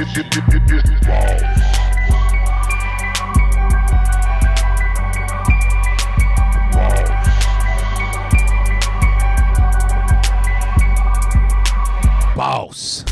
Boss. 12.37 13.07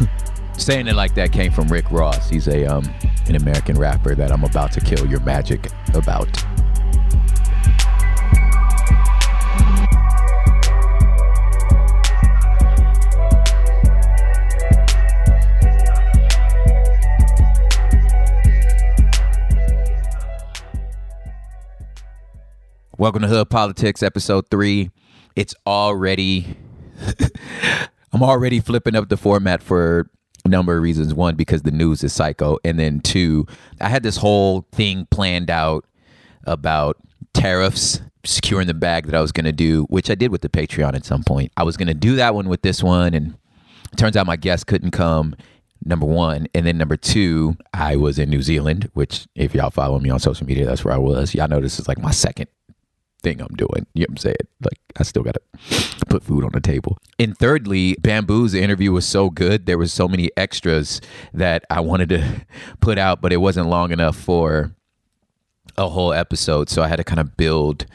Saying 0.58 0.88
it 0.88 0.96
like 0.96 1.14
that 1.14 1.30
came 1.30 1.52
from 1.52 1.68
Rick 1.68 1.88
Ross. 1.92 2.28
He's 2.28 2.48
a 2.48 2.66
um 2.66 2.92
an 3.28 3.36
American 3.36 3.78
rapper 3.78 4.14
that 4.14 4.32
I'm 4.32 4.44
about 4.44 4.72
to 4.72 4.80
kill 4.80 5.06
your 5.06 5.20
magic 5.20 5.68
about. 5.94 6.28
Welcome 22.98 23.22
to 23.22 23.28
Hood 23.28 23.50
Politics, 23.50 24.02
episode 24.02 24.48
three. 24.48 24.90
It's 25.34 25.54
already, 25.66 26.56
I'm 28.12 28.22
already 28.22 28.60
flipping 28.60 28.94
up 28.94 29.08
the 29.08 29.16
format 29.16 29.60
for 29.60 30.08
number 30.48 30.76
of 30.76 30.82
reasons. 30.82 31.14
One, 31.14 31.36
because 31.36 31.62
the 31.62 31.70
news 31.70 32.02
is 32.02 32.12
psycho. 32.12 32.58
And 32.64 32.78
then 32.78 33.00
two, 33.00 33.46
I 33.80 33.88
had 33.88 34.02
this 34.02 34.16
whole 34.16 34.66
thing 34.72 35.06
planned 35.10 35.50
out 35.50 35.84
about 36.44 36.96
tariffs, 37.34 38.00
securing 38.24 38.66
the 38.66 38.74
bag 38.74 39.06
that 39.06 39.14
I 39.14 39.20
was 39.20 39.32
going 39.32 39.44
to 39.44 39.52
do, 39.52 39.84
which 39.84 40.10
I 40.10 40.14
did 40.14 40.30
with 40.30 40.42
the 40.42 40.48
Patreon 40.48 40.94
at 40.94 41.04
some 41.04 41.22
point. 41.22 41.52
I 41.56 41.62
was 41.62 41.76
going 41.76 41.88
to 41.88 41.94
do 41.94 42.16
that 42.16 42.34
one 42.34 42.48
with 42.48 42.62
this 42.62 42.82
one. 42.82 43.14
And 43.14 43.36
turns 43.96 44.16
out 44.16 44.26
my 44.26 44.36
guest 44.36 44.66
couldn't 44.66 44.92
come 44.92 45.34
number 45.84 46.06
one. 46.06 46.46
And 46.54 46.66
then 46.66 46.78
number 46.78 46.96
two, 46.96 47.56
I 47.74 47.96
was 47.96 48.18
in 48.18 48.30
New 48.30 48.42
Zealand, 48.42 48.90
which 48.94 49.26
if 49.34 49.54
y'all 49.54 49.70
follow 49.70 49.98
me 49.98 50.10
on 50.10 50.18
social 50.20 50.46
media, 50.46 50.66
that's 50.66 50.84
where 50.84 50.94
I 50.94 50.98
was. 50.98 51.34
Y'all 51.34 51.48
know 51.48 51.60
this 51.60 51.78
is 51.78 51.88
like 51.88 51.98
my 51.98 52.10
second 52.10 52.48
thing 53.22 53.40
I'm 53.40 53.54
doing. 53.56 53.86
You 53.94 54.02
know 54.02 54.04
what 54.04 54.10
I'm 54.10 54.16
saying? 54.18 54.36
Like 54.62 54.80
I 54.96 55.02
still 55.02 55.22
gotta 55.22 55.40
put 56.08 56.22
food 56.22 56.44
on 56.44 56.50
the 56.52 56.60
table. 56.60 56.98
And 57.18 57.36
thirdly, 57.36 57.96
Bamboo's 58.00 58.54
interview 58.54 58.92
was 58.92 59.06
so 59.06 59.30
good. 59.30 59.66
There 59.66 59.78
was 59.78 59.92
so 59.92 60.08
many 60.08 60.30
extras 60.36 61.00
that 61.32 61.64
I 61.70 61.80
wanted 61.80 62.08
to 62.10 62.46
put 62.80 62.98
out, 62.98 63.20
but 63.20 63.32
it 63.32 63.38
wasn't 63.38 63.68
long 63.68 63.92
enough 63.92 64.16
for 64.16 64.74
a 65.78 65.88
whole 65.88 66.12
episode. 66.12 66.68
So 66.68 66.82
I 66.82 66.88
had 66.88 66.96
to 66.96 67.04
kind 67.04 67.20
of 67.20 67.36
build 67.36 67.86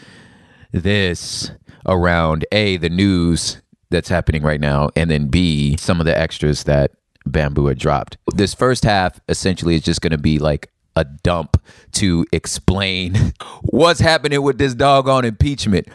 this 0.71 1.51
around 1.85 2.45
A, 2.51 2.77
the 2.77 2.89
news 2.89 3.61
that's 3.89 4.09
happening 4.09 4.43
right 4.43 4.59
now, 4.59 4.89
and 4.95 5.09
then 5.09 5.27
B, 5.27 5.77
some 5.77 5.99
of 5.99 6.05
the 6.05 6.17
extras 6.17 6.63
that 6.63 6.91
Bamboo 7.25 7.67
had 7.67 7.77
dropped. 7.77 8.17
This 8.33 8.53
first 8.53 8.83
half 8.83 9.19
essentially 9.29 9.75
is 9.75 9.81
just 9.81 10.01
gonna 10.01 10.17
be 10.17 10.39
like 10.39 10.69
a 10.97 11.06
dump 11.06 11.62
to 11.94 12.25
explain 12.34 13.34
what's 13.62 14.00
happening 14.00 14.41
with 14.41 14.58
this 14.58 14.75
doggone 14.75 15.24
impeachment. 15.24 15.88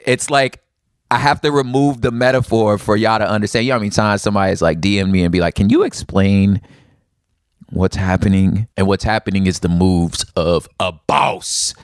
It's 0.00 0.30
like 0.30 0.62
I 1.10 1.18
have 1.18 1.40
to 1.42 1.52
remove 1.52 2.00
the 2.00 2.10
metaphor 2.10 2.78
for 2.78 2.96
y'all 2.96 3.18
to 3.18 3.28
understand. 3.28 3.66
You 3.66 3.70
know 3.70 3.74
how 3.76 3.80
many 3.80 3.90
times 3.90 4.22
somebody's 4.22 4.62
like 4.62 4.80
DM 4.80 5.10
me 5.10 5.22
and 5.22 5.32
be 5.32 5.40
like, 5.40 5.54
Can 5.54 5.68
you 5.68 5.82
explain 5.82 6.60
what's 7.70 7.96
happening? 7.96 8.68
And 8.76 8.86
what's 8.86 9.04
happening 9.04 9.46
is 9.46 9.60
the 9.60 9.68
moves 9.68 10.24
of 10.36 10.68
a 10.80 10.92
boss. 10.92 11.74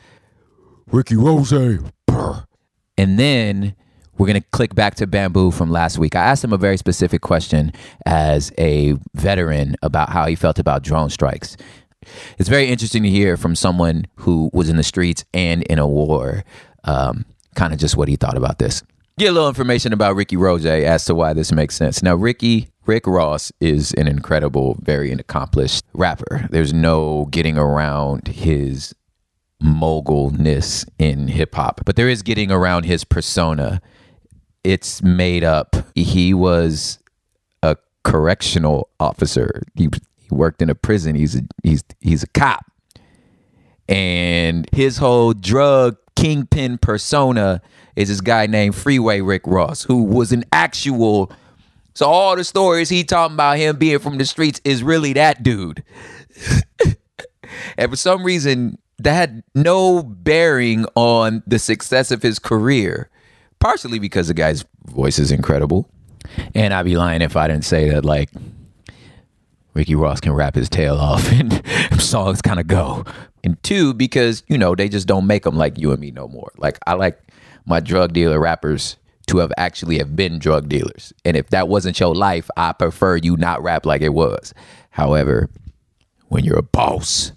Ricky 0.91 1.17
Rose. 1.17 1.53
And 1.53 3.19
then 3.19 3.75
we're 4.19 4.26
going 4.26 4.41
to 4.41 4.49
click 4.53 4.75
back 4.75 4.94
to 4.97 5.06
Bamboo 5.06 5.50
from 5.50 5.70
last 5.70 5.99
week. 5.99 6.15
I 6.15 6.20
asked 6.20 6.44
him 6.44 6.53
a 6.53 6.58
very 6.58 6.76
specific 6.76 7.23
question 7.23 7.73
as 8.05 8.53
a 8.58 8.94
veteran 9.15 9.76
about 9.82 10.11
how 10.11 10.26
he 10.26 10.35
felt 10.35 10.58
about 10.58 10.82
drone 10.82 11.11
strikes. 11.11 11.56
It's 12.38 12.49
very 12.49 12.69
interesting 12.69 13.02
to 13.02 13.10
hear 13.10 13.37
from 13.37 13.54
someone 13.54 14.06
who 14.16 14.50
was 14.52 14.69
in 14.69 14.76
the 14.76 14.82
streets 14.82 15.25
and 15.32 15.62
in 15.64 15.78
a 15.78 15.87
war, 15.87 16.44
um, 16.84 17.25
kind 17.54 17.72
of 17.72 17.78
just 17.78 17.96
what 17.96 18.08
he 18.08 18.16
thought 18.16 18.37
about 18.37 18.58
this. 18.58 18.82
Get 19.19 19.28
a 19.28 19.32
little 19.32 19.49
information 19.49 19.93
about 19.93 20.16
Ricky 20.16 20.37
Rose 20.37 20.64
as 20.64 21.04
to 21.04 21.14
why 21.14 21.34
this 21.34 21.52
makes 21.52 21.76
sense. 21.76 22.02
Now, 22.02 22.14
Ricky 22.14 22.70
Rick 22.87 23.06
Ross 23.06 23.52
is 23.60 23.93
an 23.94 24.08
incredible, 24.08 24.76
very 24.81 25.12
accomplished 25.12 25.84
rapper. 25.93 26.49
There's 26.50 26.72
no 26.72 27.26
getting 27.31 27.56
around 27.56 28.28
his 28.28 28.94
mogulness 29.62 30.88
in 30.98 31.28
hip 31.28 31.55
hop, 31.55 31.82
but 31.84 31.96
there 31.96 32.08
is 32.08 32.22
getting 32.22 32.50
around 32.50 32.84
his 32.84 33.05
persona. 33.05 33.81
It's 34.64 35.02
made 35.02 35.44
up. 35.44 35.76
He 35.94 36.34
was 36.34 36.98
a 37.62 37.76
correctional 38.02 38.88
officer. 38.98 39.62
He, 39.76 39.88
worked 40.32 40.62
in 40.62 40.70
a 40.70 40.75
prison. 40.75 41.14
He's 41.14 41.37
a, 41.37 41.43
he's 41.62 41.84
he's 42.00 42.23
a 42.23 42.29
cop, 42.29 42.64
and 43.88 44.69
his 44.73 44.99
whole 44.99 45.32
drug 45.32 45.96
kingpin 46.17 46.79
persona 46.79 47.62
is 47.96 48.08
this 48.08 48.20
guy 48.20 48.46
named 48.46 48.75
Freeway 48.75 49.20
Rick 49.20 49.43
Ross, 49.46 49.82
who 49.84 50.02
was 50.02 50.32
an 50.32 50.44
actual. 50.52 51.32
So 51.94 52.06
all 52.06 52.37
the 52.37 52.44
stories 52.44 52.88
he 52.88 53.05
talking 53.05 53.34
about 53.34 53.58
him 53.58 53.76
being 53.76 53.99
from 53.99 54.17
the 54.17 54.25
streets 54.25 54.61
is 54.64 54.82
really 54.82 55.12
that 55.12 55.43
dude. 55.43 55.84
and 57.76 57.90
for 57.90 57.96
some 57.96 58.25
reason, 58.25 58.79
that 58.99 59.12
had 59.12 59.43
no 59.55 60.02
bearing 60.02 60.87
on 60.94 61.43
the 61.46 61.58
success 61.58 62.11
of 62.11 62.23
his 62.23 62.38
career. 62.38 63.11
Partially 63.61 63.99
because 63.99 64.29
the 64.29 64.34
guy's 64.34 64.64
voice 64.87 65.19
is 65.19 65.31
incredible. 65.31 65.88
And 66.55 66.73
I'd 66.73 66.84
be 66.84 66.96
lying 66.96 67.23
if 67.23 67.37
I 67.37 67.46
didn't 67.46 67.64
say 67.64 67.90
that, 67.90 68.05
like, 68.05 68.31
Ricky 69.74 69.94
Ross 69.94 70.20
can 70.20 70.32
rap 70.32 70.54
his 70.54 70.69
tail 70.69 70.96
off 70.96 71.30
and 71.32 71.62
songs 72.00 72.42
kind 72.42 72.60
of 72.60 72.66
go. 72.66 73.04
And 73.44 73.60
two, 73.62 73.94
because, 73.94 74.42
you 74.46 74.58
know, 74.58 74.74
they 74.74 74.88
just 74.88 75.06
don't 75.06 75.26
make 75.26 75.44
them 75.44 75.56
like 75.56 75.78
you 75.78 75.90
and 75.92 76.00
me 76.00 76.10
no 76.10 76.28
more. 76.28 76.52
Like, 76.58 76.78
I 76.86 76.94
like 76.94 77.20
my 77.66 77.80
drug 77.80 78.12
dealer 78.12 78.38
rappers 78.38 78.96
to 79.28 79.38
have 79.38 79.52
actually 79.56 79.98
have 79.98 80.14
been 80.14 80.38
drug 80.38 80.69
dealers. 80.69 81.12
And 81.24 81.36
if 81.36 81.50
that 81.50 81.69
wasn't 81.69 81.98
your 81.98 82.14
life, 82.14 82.50
I 82.56 82.72
prefer 82.72 83.16
you 83.16 83.36
not 83.36 83.62
rap 83.62 83.86
like 83.86 84.02
it 84.02 84.14
was. 84.14 84.52
However, 84.90 85.48
when 86.28 86.44
you're 86.44 86.58
a 86.58 86.62
boss, 86.62 87.32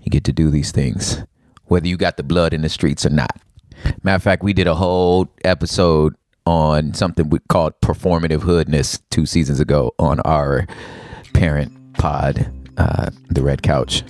you 0.00 0.10
get 0.10 0.24
to 0.24 0.32
do 0.32 0.50
these 0.50 0.72
things, 0.72 1.22
whether 1.66 1.86
you 1.86 1.96
got 1.96 2.16
the 2.16 2.22
blood 2.22 2.52
in 2.52 2.62
the 2.62 2.68
streets 2.68 3.06
or 3.06 3.10
not. 3.10 3.40
Matter 4.02 4.16
of 4.16 4.22
fact, 4.22 4.42
we 4.42 4.52
did 4.52 4.66
a 4.66 4.74
whole 4.74 5.28
episode 5.44 6.14
on 6.44 6.92
something 6.94 7.30
we 7.30 7.38
called 7.48 7.80
performative 7.80 8.40
hoodness 8.40 9.00
two 9.10 9.26
seasons 9.26 9.60
ago 9.60 9.94
on 9.98 10.20
our 10.20 10.66
parent 11.42 11.72
pod, 11.94 12.46
uh, 12.76 13.10
The 13.30 13.42
Red 13.42 13.64
Couch. 13.64 14.04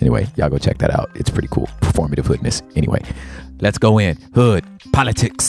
Anyway, 0.00 0.28
y'all 0.36 0.48
go 0.48 0.56
check 0.56 0.78
that 0.78 0.94
out. 0.94 1.10
It's 1.16 1.28
pretty 1.28 1.48
cool. 1.50 1.66
Performative 1.80 2.26
hoodness. 2.26 2.62
Anyway, 2.76 3.02
let's 3.60 3.76
go 3.76 3.98
in. 3.98 4.16
Hood 4.36 4.64
politics. 4.92 5.42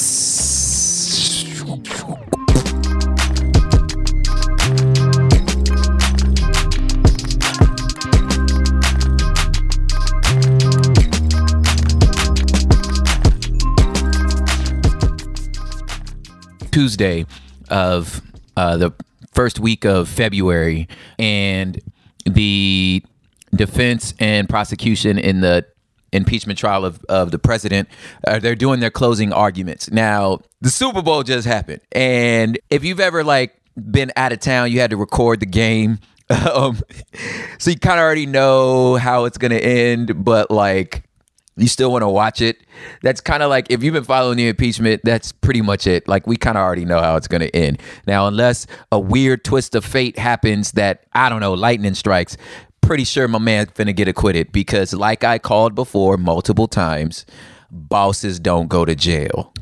Tuesday 16.71 17.27
of 17.69 18.21
uh, 18.55 18.77
the 18.77 18.91
first 19.37 19.59
week 19.59 19.85
of 19.85 20.09
February, 20.09 20.87
and 21.19 21.79
the 22.25 23.03
defense 23.55 24.15
and 24.19 24.49
prosecution 24.49 25.19
in 25.19 25.41
the 25.41 25.63
impeachment 26.11 26.57
trial 26.57 26.83
of, 26.83 27.03
of 27.07 27.29
the 27.29 27.37
president 27.37 27.87
uh, 28.25 28.39
they're 28.39 28.55
doing 28.55 28.79
their 28.79 28.89
closing 28.89 29.31
arguments. 29.31 29.91
Now 29.91 30.39
the 30.59 30.71
super 30.71 31.03
bowl 31.03 31.21
just 31.21 31.45
happened 31.45 31.81
and 31.91 32.57
if 32.71 32.83
you've 32.83 32.99
ever 32.99 33.23
like 33.23 33.55
been 33.91 34.11
out 34.15 34.31
of 34.31 34.39
town 34.39 34.71
you 34.71 34.79
had 34.79 34.89
to 34.89 34.97
record 34.97 35.39
the 35.39 35.45
game. 35.45 35.99
Um, 36.29 36.81
so 37.57 37.71
you 37.71 37.79
kind 37.79 38.01
of 38.01 38.03
already 38.03 38.25
know 38.25 38.95
how 38.97 39.23
it's 39.23 39.37
gonna 39.37 39.55
end 39.55 40.25
but 40.25 40.51
like 40.51 41.06
you 41.57 41.67
still 41.67 41.91
want 41.91 42.03
to 42.03 42.09
watch 42.09 42.41
it. 42.41 42.61
That's 43.01 43.19
kind 43.19 43.43
of 43.43 43.49
like 43.49 43.67
if 43.69 43.83
you've 43.83 43.93
been 43.93 44.03
following 44.03 44.37
the 44.37 44.47
impeachment, 44.47 45.01
that's 45.03 45.31
pretty 45.31 45.61
much 45.61 45.87
it. 45.87 46.07
Like 46.07 46.27
we 46.27 46.37
kind 46.37 46.57
of 46.57 46.63
already 46.63 46.85
know 46.85 47.01
how 47.01 47.15
it's 47.15 47.27
going 47.27 47.41
to 47.41 47.55
end. 47.55 47.81
Now, 48.05 48.27
unless 48.27 48.67
a 48.91 48.99
weird 48.99 49.43
twist 49.43 49.75
of 49.75 49.83
fate 49.83 50.17
happens 50.17 50.73
that 50.73 51.05
I 51.13 51.29
don't 51.29 51.41
know, 51.41 51.53
lightning 51.53 51.95
strikes, 51.95 52.37
pretty 52.81 53.03
sure 53.03 53.27
my 53.27 53.39
man's 53.39 53.71
finna 53.71 53.95
get 53.95 54.07
acquitted 54.07 54.51
because, 54.51 54.93
like 54.93 55.23
I 55.23 55.39
called 55.39 55.75
before 55.75 56.17
multiple 56.17 56.67
times, 56.67 57.25
bosses 57.71 58.39
don't 58.39 58.67
go 58.67 58.85
to 58.85 58.95
jail, 58.95 59.53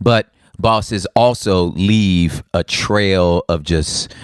but 0.00 0.32
bosses 0.58 1.06
also 1.14 1.66
leave 1.72 2.42
a 2.54 2.64
trail 2.64 3.44
of 3.48 3.62
just 3.62 4.14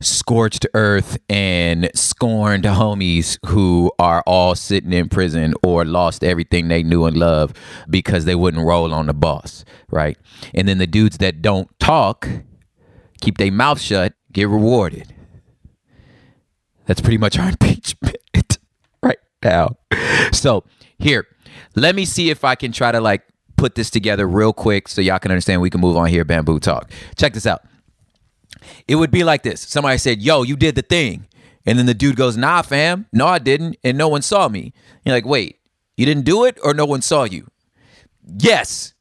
scorched 0.00 0.66
earth 0.74 1.18
and 1.28 1.90
scorned 1.94 2.64
homies 2.64 3.38
who 3.46 3.90
are 3.98 4.22
all 4.26 4.54
sitting 4.54 4.92
in 4.92 5.08
prison 5.08 5.54
or 5.62 5.84
lost 5.84 6.22
everything 6.22 6.68
they 6.68 6.82
knew 6.82 7.04
and 7.04 7.16
loved 7.16 7.56
because 7.88 8.24
they 8.24 8.34
wouldn't 8.34 8.64
roll 8.64 8.92
on 8.94 9.06
the 9.06 9.14
boss, 9.14 9.64
right? 9.90 10.16
And 10.54 10.68
then 10.68 10.78
the 10.78 10.86
dudes 10.86 11.18
that 11.18 11.42
don't 11.42 11.68
talk, 11.78 12.28
keep 13.20 13.38
their 13.38 13.52
mouth 13.52 13.80
shut, 13.80 14.14
get 14.32 14.48
rewarded. 14.48 15.14
That's 16.86 17.00
pretty 17.00 17.18
much 17.18 17.38
our 17.38 17.48
impeachment 17.50 18.58
right 19.02 19.18
now. 19.42 19.76
So, 20.32 20.64
here, 20.98 21.26
let 21.74 21.94
me 21.94 22.04
see 22.04 22.30
if 22.30 22.44
I 22.44 22.54
can 22.54 22.72
try 22.72 22.92
to 22.92 23.00
like 23.00 23.22
put 23.56 23.74
this 23.74 23.90
together 23.90 24.26
real 24.26 24.52
quick 24.52 24.88
so 24.88 25.00
y'all 25.00 25.18
can 25.18 25.30
understand 25.30 25.60
we 25.60 25.70
can 25.70 25.80
move 25.80 25.96
on 25.96 26.08
here 26.08 26.24
bamboo 26.24 26.60
talk. 26.60 26.90
Check 27.16 27.34
this 27.34 27.46
out. 27.46 27.62
It 28.86 28.96
would 28.96 29.10
be 29.10 29.24
like 29.24 29.42
this. 29.42 29.60
Somebody 29.60 29.98
said, 29.98 30.22
Yo, 30.22 30.42
you 30.42 30.56
did 30.56 30.74
the 30.74 30.82
thing. 30.82 31.26
And 31.66 31.78
then 31.78 31.86
the 31.86 31.94
dude 31.94 32.16
goes, 32.16 32.36
Nah, 32.36 32.62
fam. 32.62 33.06
No, 33.12 33.26
I 33.26 33.38
didn't. 33.38 33.76
And 33.84 33.98
no 33.98 34.08
one 34.08 34.22
saw 34.22 34.48
me. 34.48 34.72
You're 35.04 35.14
like, 35.14 35.26
Wait, 35.26 35.58
you 35.96 36.06
didn't 36.06 36.24
do 36.24 36.44
it 36.44 36.58
or 36.62 36.74
no 36.74 36.84
one 36.84 37.02
saw 37.02 37.24
you? 37.24 37.46
Yes. 38.38 38.94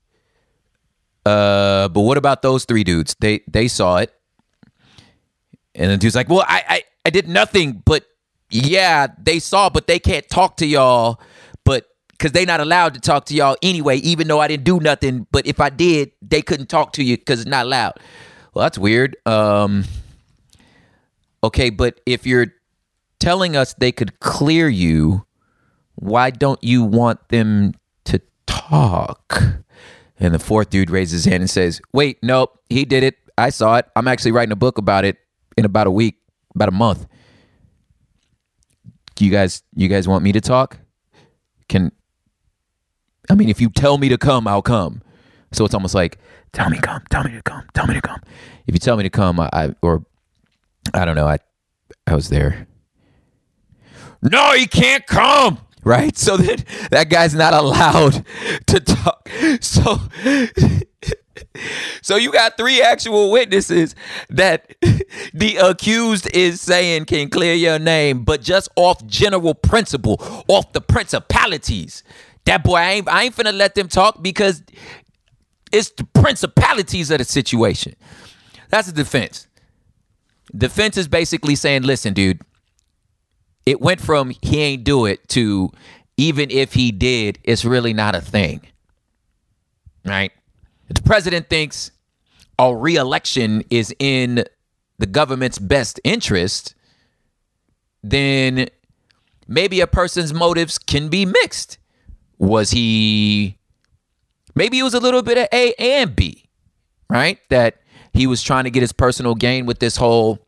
Uh, 1.26 1.88
but 1.90 2.02
what 2.02 2.18
about 2.18 2.42
those 2.42 2.66
three 2.66 2.84
dudes? 2.84 3.16
They 3.20 3.42
they 3.48 3.68
saw 3.68 3.98
it. 3.98 4.14
And 5.76 5.92
the 5.92 5.98
dude's 5.98 6.16
like, 6.16 6.30
Well, 6.30 6.46
I 6.48 6.64
I, 6.68 6.84
I 7.06 7.10
did 7.10 7.28
nothing, 7.28 7.84
but 7.86 8.06
yeah, 8.50 9.08
they 9.22 9.40
saw, 9.40 9.70
but 9.70 9.88
they 9.88 10.00
can't 10.00 10.28
talk 10.30 10.58
to 10.58 10.66
y'all. 10.66 11.20
But 11.66 11.86
because 12.12 12.32
they 12.32 12.46
not 12.46 12.60
allowed 12.60 12.94
to 12.96 13.00
talk 13.00 13.26
to 13.26 13.36
y'all 13.36 13.58
anyway, 13.62 13.98
even 13.98 14.28
though 14.28 14.40
I 14.40 14.48
didn't 14.48 14.64
do 14.64 14.80
nothing. 14.80 15.28
But 15.32 15.46
if 15.46 15.60
I 15.60 15.70
did, 15.70 16.12
they 16.22 16.42
couldn't 16.42 16.68
talk 16.68 16.94
to 16.94 17.04
you 17.04 17.18
because 17.18 17.42
it's 17.42 17.50
not 17.50 17.66
allowed. 17.66 18.00
Well, 18.58 18.64
that's 18.64 18.80
weird. 18.80 19.16
Um, 19.28 19.84
okay, 21.44 21.70
but 21.70 22.02
if 22.08 22.26
you're 22.26 22.48
telling 23.20 23.56
us 23.56 23.76
they 23.76 23.92
could 23.92 24.20
clear 24.20 24.68
you, 24.68 25.28
why 25.94 26.32
don't 26.32 26.64
you 26.64 26.84
want 26.84 27.30
them 27.30 27.74
to 28.06 28.20
talk? 28.48 29.44
And 30.20 30.34
the 30.34 30.40
fourth 30.40 30.72
dude 30.72 30.90
raises 30.90 31.24
his 31.24 31.32
hand 31.32 31.44
and 31.44 31.50
says, 31.52 31.80
Wait, 31.94 32.18
nope, 32.24 32.60
he 32.68 32.84
did 32.84 33.04
it. 33.04 33.18
I 33.38 33.52
saw 33.52 33.76
it. 33.76 33.86
I'm 33.96 34.08
actually 34.08 34.32
writing 34.32 34.52
a 34.52 34.56
book 34.56 34.80
about 34.80 35.06
it 35.06 35.18
in 35.56 35.64
about 35.64 35.86
a 35.86 35.92
week, 35.92 36.16
about 36.56 36.70
a 36.70 36.72
month. 36.72 37.06
You 39.20 39.30
guys, 39.30 39.62
you 39.76 39.88
guys 39.88 40.08
want 40.08 40.24
me 40.24 40.32
to 40.32 40.42
talk? 40.42 40.80
Can 41.70 41.92
I 43.30 43.36
mean, 43.36 43.50
if 43.50 43.62
you 43.62 43.70
tell 43.70 44.00
me 44.00 44.10
to 44.10 44.18
come, 44.18 44.48
I'll 44.48 44.64
come. 44.64 45.04
So 45.52 45.66
it's 45.66 45.74
almost 45.74 45.96
like, 45.96 46.18
tell 46.54 46.70
me 46.70 46.78
to 46.78 46.82
come, 46.82 47.02
tell 47.10 47.24
me 47.24 47.32
to 47.32 47.42
come, 47.42 47.64
tell 47.74 47.88
me 47.88 47.94
to 47.94 48.02
come. 48.02 48.22
If 48.68 48.76
you 48.76 48.80
tell 48.80 48.98
me 48.98 49.04
to 49.04 49.10
come, 49.10 49.40
I, 49.40 49.50
I 49.54 49.76
or 49.82 50.06
I 50.94 51.06
don't 51.06 51.16
know, 51.16 51.28
I 51.28 51.40
I 52.06 52.16
was 52.16 52.30
there. 52.30 52.68
No, 54.22 54.54
he 54.54 54.68
can't 54.68 55.06
come. 55.06 55.60
Right? 55.84 56.18
So 56.18 56.36
then 56.36 56.66
that 56.92 57.10
guy's 57.10 57.34
not 57.34 57.54
allowed 57.54 58.26
to 58.68 58.80
talk. 58.82 59.30
So 59.62 60.00
so 62.02 62.16
you 62.16 62.32
got 62.32 62.58
three 62.58 62.82
actual 62.82 63.32
witnesses 63.32 63.96
that 64.30 64.76
the 65.34 65.58
accused 65.58 66.30
is 66.34 66.62
saying 66.62 67.06
can 67.06 67.30
clear 67.30 67.54
your 67.54 67.80
name, 67.80 68.24
but 68.24 68.42
just 68.42 68.70
off 68.76 69.06
general 69.06 69.54
principle, 69.54 70.18
off 70.48 70.74
the 70.74 70.82
principalities. 70.82 72.04
That 72.46 72.64
boy, 72.64 72.76
I 72.76 72.92
ain't, 72.92 73.10
I 73.10 73.24
ain't 73.24 73.36
finna 73.36 73.54
let 73.54 73.76
them 73.76 73.88
talk 73.88 74.22
because 74.22 74.64
it's 75.72 75.90
the 75.92 76.04
principalities 76.06 77.12
of 77.12 77.20
the 77.20 77.24
situation. 77.24 77.96
That's 78.70 78.88
the 78.88 78.94
defense. 78.94 79.48
Defense 80.56 80.98
is 80.98 81.08
basically 81.08 81.56
saying, 81.56 81.84
listen, 81.84 82.14
dude, 82.14 82.42
it 83.66 83.82
went 83.82 84.00
from 84.00 84.32
he 84.42 84.62
ain't 84.62 84.84
do 84.84 85.06
it 85.06 85.28
to 85.30 85.72
even 86.16 86.50
if 86.50 86.74
he 86.74 86.92
did, 86.92 87.38
it's 87.44 87.64
really 87.64 87.94
not 87.94 88.16
a 88.16 88.22
thing. 88.22 88.62
Right? 90.04 90.32
The 90.90 91.02
president 91.02 91.50
thinks 91.50 91.92
a 92.58 92.76
reelection 92.76 93.64
is 93.70 93.94
in 94.00 94.46
the 94.98 95.06
government's 95.06 95.60
best 95.60 96.00
interest, 96.04 96.74
then 98.04 98.68
maybe 99.48 99.80
a 99.80 99.88
person's 99.88 100.34
motives 100.34 100.78
can 100.78 101.10
be 101.10 101.26
mixed. 101.26 101.78
Was 102.40 102.72
he 102.72 103.57
maybe 104.58 104.80
it 104.80 104.84
was 104.84 104.94
a 104.96 105.00
little 105.00 105.22
bit 105.22 105.38
of 105.38 105.48
A 105.54 105.74
and 105.78 106.16
B, 106.16 106.50
right? 107.10 107.40
That 107.50 107.78
he 108.14 108.28
was 108.28 108.42
trying 108.42 108.64
to 108.64 108.72
get 108.72 108.82
his 108.82 108.92
personal 108.92 109.36
gain 109.36 109.66
with 109.66 109.80
this 109.80 109.96
whole 109.96 110.40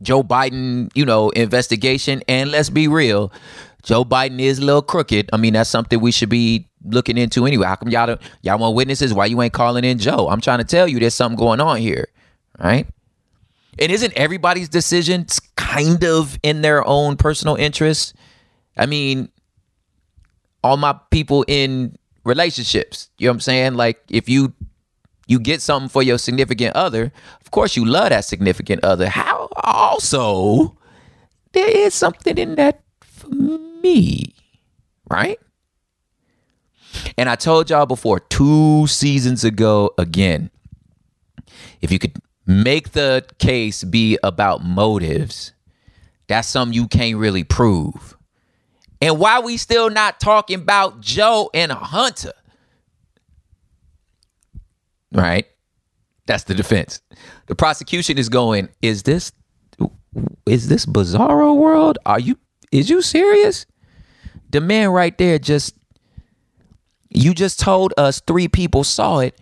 Joe 0.00 0.22
Biden, 0.22 0.90
you 0.94 1.04
know, 1.04 1.30
investigation. 1.30 2.22
And 2.26 2.50
let's 2.50 2.70
be 2.70 2.88
real, 2.88 3.30
Joe 3.82 4.04
Biden 4.04 4.40
is 4.40 4.58
a 4.58 4.64
little 4.64 4.82
crooked. 4.82 5.28
I 5.32 5.36
mean, 5.36 5.52
that's 5.52 5.70
something 5.70 6.00
we 6.00 6.10
should 6.10 6.30
be 6.30 6.66
looking 6.84 7.18
into 7.18 7.46
anyway. 7.46 7.66
How 7.66 7.76
come 7.76 7.90
y'all 7.90 8.06
don't, 8.06 8.20
y'all 8.40 8.58
want 8.58 8.74
witnesses? 8.74 9.12
Why 9.12 9.26
you 9.26 9.40
ain't 9.42 9.52
calling 9.52 9.84
in 9.84 9.98
Joe? 9.98 10.28
I'm 10.28 10.40
trying 10.40 10.58
to 10.58 10.64
tell 10.64 10.88
you 10.88 10.98
there's 10.98 11.14
something 11.14 11.38
going 11.38 11.60
on 11.60 11.76
here, 11.76 12.08
right? 12.58 12.86
And 13.78 13.92
isn't 13.92 14.12
everybody's 14.14 14.68
decisions 14.68 15.40
kind 15.56 16.04
of 16.04 16.38
in 16.42 16.62
their 16.62 16.86
own 16.86 17.16
personal 17.16 17.56
interest? 17.56 18.14
I 18.76 18.86
mean, 18.86 19.28
all 20.64 20.76
my 20.76 20.98
people 21.10 21.44
in 21.48 21.96
relationships, 22.24 23.08
you 23.18 23.26
know 23.26 23.32
what 23.32 23.36
I'm 23.36 23.40
saying? 23.40 23.74
Like 23.74 24.00
if 24.08 24.28
you 24.28 24.52
you 25.26 25.38
get 25.38 25.62
something 25.62 25.88
for 25.88 26.02
your 26.02 26.18
significant 26.18 26.76
other, 26.76 27.12
of 27.40 27.50
course 27.50 27.76
you 27.76 27.84
love 27.84 28.10
that 28.10 28.24
significant 28.24 28.84
other. 28.84 29.08
How 29.08 29.48
also 29.62 30.76
there 31.52 31.68
is 31.68 31.94
something 31.94 32.36
in 32.36 32.56
that 32.56 32.82
for 33.02 33.28
me, 33.30 34.34
right? 35.08 35.38
And 37.16 37.28
I 37.28 37.36
told 37.36 37.70
y'all 37.70 37.86
before 37.86 38.20
two 38.20 38.86
seasons 38.86 39.44
ago 39.44 39.92
again, 39.96 40.50
if 41.80 41.90
you 41.90 41.98
could 41.98 42.16
make 42.46 42.92
the 42.92 43.24
case 43.38 43.84
be 43.84 44.18
about 44.22 44.64
motives, 44.64 45.52
that's 46.26 46.48
something 46.48 46.74
you 46.74 46.88
can't 46.88 47.16
really 47.16 47.44
prove. 47.44 48.16
And 49.02 49.18
why 49.18 49.40
we 49.40 49.56
still 49.56 49.90
not 49.90 50.20
talking 50.20 50.60
about 50.60 51.00
Joe 51.00 51.50
and 51.52 51.72
Hunter? 51.72 52.32
Right? 55.10 55.44
That's 56.26 56.44
the 56.44 56.54
defense. 56.54 57.02
The 57.46 57.56
prosecution 57.56 58.16
is 58.16 58.28
going, 58.28 58.68
is 58.80 59.02
this 59.02 59.32
is 60.46 60.68
this 60.68 60.86
bizarro 60.86 61.56
world? 61.56 61.98
Are 62.06 62.20
you 62.20 62.38
is 62.70 62.88
you 62.88 63.02
serious? 63.02 63.66
The 64.50 64.60
man 64.60 64.90
right 64.90 65.18
there 65.18 65.40
just 65.40 65.74
you 67.10 67.34
just 67.34 67.58
told 67.58 67.92
us 67.98 68.20
three 68.20 68.46
people 68.46 68.84
saw 68.84 69.18
it. 69.18 69.36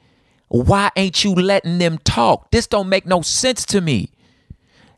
Why 0.48 0.90
ain't 0.96 1.22
you 1.22 1.34
letting 1.34 1.76
them 1.76 1.98
talk? 1.98 2.50
This 2.50 2.66
don't 2.66 2.88
make 2.88 3.04
no 3.04 3.20
sense 3.20 3.66
to 3.66 3.82
me. 3.82 4.10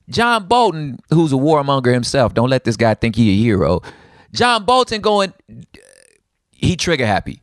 John 0.08 0.46
Bolton, 0.46 1.00
who's 1.10 1.32
a 1.32 1.36
warmonger 1.36 1.92
himself, 1.92 2.32
don't 2.32 2.48
let 2.48 2.62
this 2.62 2.76
guy 2.76 2.94
think 2.94 3.16
he 3.16 3.32
a 3.32 3.36
hero. 3.36 3.82
John 4.32 4.64
Bolton 4.64 5.00
going, 5.00 5.32
he 6.50 6.76
trigger 6.76 7.06
happy. 7.06 7.42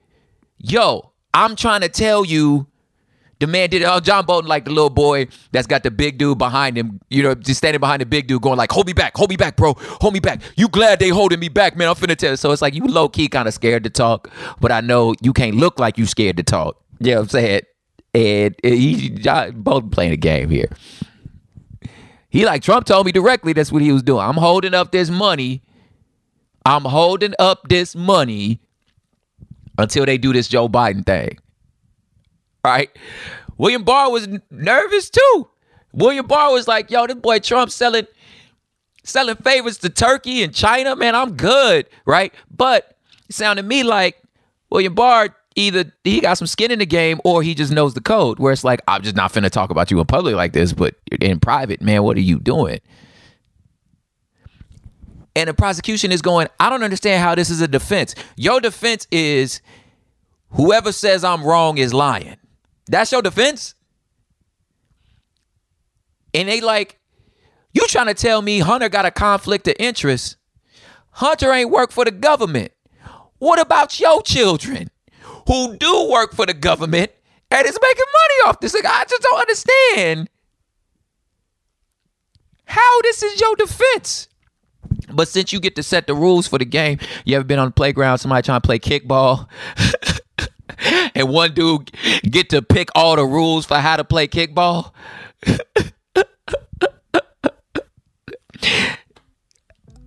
Yo, 0.57 1.11
I'm 1.33 1.55
trying 1.55 1.81
to 1.81 1.89
tell 1.89 2.25
you 2.25 2.67
the 3.39 3.47
man 3.47 3.69
did. 3.69 3.83
Oh, 3.83 3.99
John 3.99 4.25
Bolton, 4.25 4.49
like 4.49 4.65
the 4.65 4.71
little 4.71 4.89
boy 4.89 5.27
that's 5.51 5.67
got 5.67 5.83
the 5.83 5.91
big 5.91 6.17
dude 6.17 6.37
behind 6.37 6.77
him, 6.77 6.99
you 7.09 7.23
know, 7.23 7.33
just 7.35 7.59
standing 7.59 7.79
behind 7.79 8.01
the 8.01 8.05
big 8.05 8.27
dude, 8.27 8.41
going 8.41 8.57
like, 8.57 8.71
"Hold 8.71 8.87
me 8.87 8.93
back, 8.93 9.15
hold 9.15 9.29
me 9.29 9.37
back, 9.37 9.55
bro, 9.55 9.75
hold 9.77 10.13
me 10.13 10.19
back." 10.19 10.41
You 10.57 10.67
glad 10.67 10.99
they 10.99 11.09
holding 11.09 11.39
me 11.39 11.47
back, 11.47 11.77
man? 11.77 11.87
I'm 11.87 11.95
finna 11.95 12.17
tell. 12.17 12.31
You. 12.31 12.35
So 12.35 12.51
it's 12.51 12.61
like 12.61 12.73
you 12.73 12.85
low 12.85 13.07
key 13.07 13.29
kind 13.29 13.47
of 13.47 13.53
scared 13.53 13.85
to 13.85 13.89
talk, 13.89 14.29
but 14.59 14.71
I 14.71 14.81
know 14.81 15.15
you 15.21 15.31
can't 15.31 15.55
look 15.55 15.79
like 15.79 15.97
you 15.97 16.05
scared 16.05 16.35
to 16.37 16.43
talk. 16.43 16.83
You 16.99 17.11
know 17.11 17.17
what 17.17 17.23
I'm 17.23 17.29
saying? 17.29 17.61
And, 18.13 18.55
and 18.63 18.73
he 18.73 19.09
John 19.09 19.61
Bolton 19.61 19.89
playing 19.89 20.11
a 20.11 20.17
game 20.17 20.49
here. 20.49 20.69
He 22.29 22.45
like 22.45 22.61
Trump 22.61 22.85
told 22.85 23.05
me 23.05 23.13
directly 23.13 23.53
that's 23.53 23.71
what 23.71 23.81
he 23.81 23.91
was 23.93 24.03
doing. 24.03 24.21
I'm 24.21 24.35
holding 24.35 24.73
up 24.73 24.91
this 24.91 25.09
money. 25.09 25.63
I'm 26.65 26.83
holding 26.83 27.33
up 27.39 27.67
this 27.69 27.95
money 27.95 28.59
until 29.77 30.05
they 30.05 30.17
do 30.17 30.33
this 30.33 30.47
Joe 30.47 30.67
Biden 30.69 31.05
thing 31.05 31.39
right? 32.63 32.89
William 33.57 33.83
Barr 33.83 34.11
was 34.11 34.27
nervous 34.49 35.09
too. 35.09 35.49
William 35.91 36.27
Barr 36.27 36.51
was 36.51 36.67
like, 36.67 36.91
yo, 36.91 37.07
this 37.07 37.15
boy 37.15 37.39
Trump 37.39 37.71
selling 37.71 38.07
selling 39.03 39.35
favors 39.37 39.77
to 39.79 39.89
Turkey 39.89 40.43
and 40.43 40.53
China, 40.53 40.95
man, 40.95 41.15
I'm 41.15 41.35
good, 41.35 41.87
right? 42.05 42.33
But 42.55 42.95
it 43.27 43.35
sounded 43.35 43.63
to 43.63 43.67
me 43.67 43.83
like 43.83 44.21
William 44.69 44.93
Barr 44.93 45.35
either 45.55 45.91
he 46.03 46.21
got 46.21 46.37
some 46.37 46.47
skin 46.47 46.71
in 46.71 46.79
the 46.79 46.85
game 46.85 47.19
or 47.25 47.41
he 47.41 47.55
just 47.55 47.73
knows 47.73 47.93
the 47.93 48.01
code 48.01 48.39
where 48.39 48.53
it's 48.53 48.63
like, 48.63 48.81
I'm 48.87 49.01
just 49.01 49.15
not 49.15 49.33
finna 49.33 49.49
talk 49.49 49.71
about 49.71 49.89
you 49.89 49.99
in 49.99 50.05
public 50.05 50.35
like 50.35 50.53
this, 50.53 50.73
but 50.73 50.95
in 51.19 51.39
private, 51.39 51.81
man, 51.81 52.03
what 52.03 52.17
are 52.17 52.21
you 52.21 52.39
doing? 52.39 52.79
And 55.39 55.47
the 55.47 55.53
prosecution 55.53 56.11
is 56.11 56.21
going, 56.21 56.49
I 56.59 56.69
don't 56.69 56.83
understand 56.83 57.23
how 57.23 57.33
this 57.33 57.49
is 57.49 57.61
a 57.61 57.67
defense. 57.67 58.13
Your 58.35 58.59
defense 58.59 59.07
is 59.09 59.61
whoever 60.49 60.91
says 60.91 61.23
I'm 61.23 61.45
wrong 61.45 61.77
is 61.77 61.93
lying. 61.93 62.35
That's 62.87 63.09
your 63.13 63.21
defense? 63.21 63.73
And 66.33 66.49
they 66.49 66.59
like, 66.59 66.99
you 67.71 67.87
trying 67.87 68.07
to 68.07 68.13
tell 68.13 68.41
me 68.41 68.59
Hunter 68.59 68.89
got 68.89 69.05
a 69.05 69.11
conflict 69.11 69.65
of 69.69 69.75
interest? 69.79 70.35
Hunter 71.11 71.53
ain't 71.53 71.69
work 71.69 71.93
for 71.93 72.03
the 72.03 72.11
government. 72.11 72.73
What 73.37 73.61
about 73.61 73.97
your 73.97 74.21
children 74.21 74.89
who 75.47 75.77
do 75.77 76.09
work 76.11 76.33
for 76.33 76.47
the 76.47 76.53
government 76.53 77.11
and 77.49 77.65
is 77.65 77.79
making 77.81 78.05
money 78.11 78.49
off 78.49 78.59
this? 78.59 78.73
Like, 78.73 78.83
I 78.83 79.05
just 79.05 79.21
don't 79.21 79.39
understand 79.39 80.29
how 82.65 83.01
this 83.03 83.23
is 83.23 83.39
your 83.39 83.55
defense. 83.55 84.27
But 85.11 85.27
since 85.27 85.53
you 85.53 85.59
get 85.59 85.75
to 85.75 85.83
set 85.83 86.07
the 86.07 86.13
rules 86.13 86.47
for 86.47 86.57
the 86.57 86.65
game, 86.65 86.99
you 87.25 87.35
ever 87.35 87.43
been 87.43 87.59
on 87.59 87.69
the 87.69 87.73
playground, 87.73 88.19
somebody 88.19 88.43
trying 88.43 88.61
to 88.61 88.65
play 88.65 88.79
kickball? 88.79 89.47
and 91.15 91.29
one 91.29 91.53
dude 91.53 91.91
get 92.23 92.49
to 92.49 92.61
pick 92.61 92.89
all 92.95 93.15
the 93.15 93.25
rules 93.25 93.65
for 93.65 93.77
how 93.77 93.97
to 93.97 94.03
play 94.03 94.27
kickball. 94.27 94.91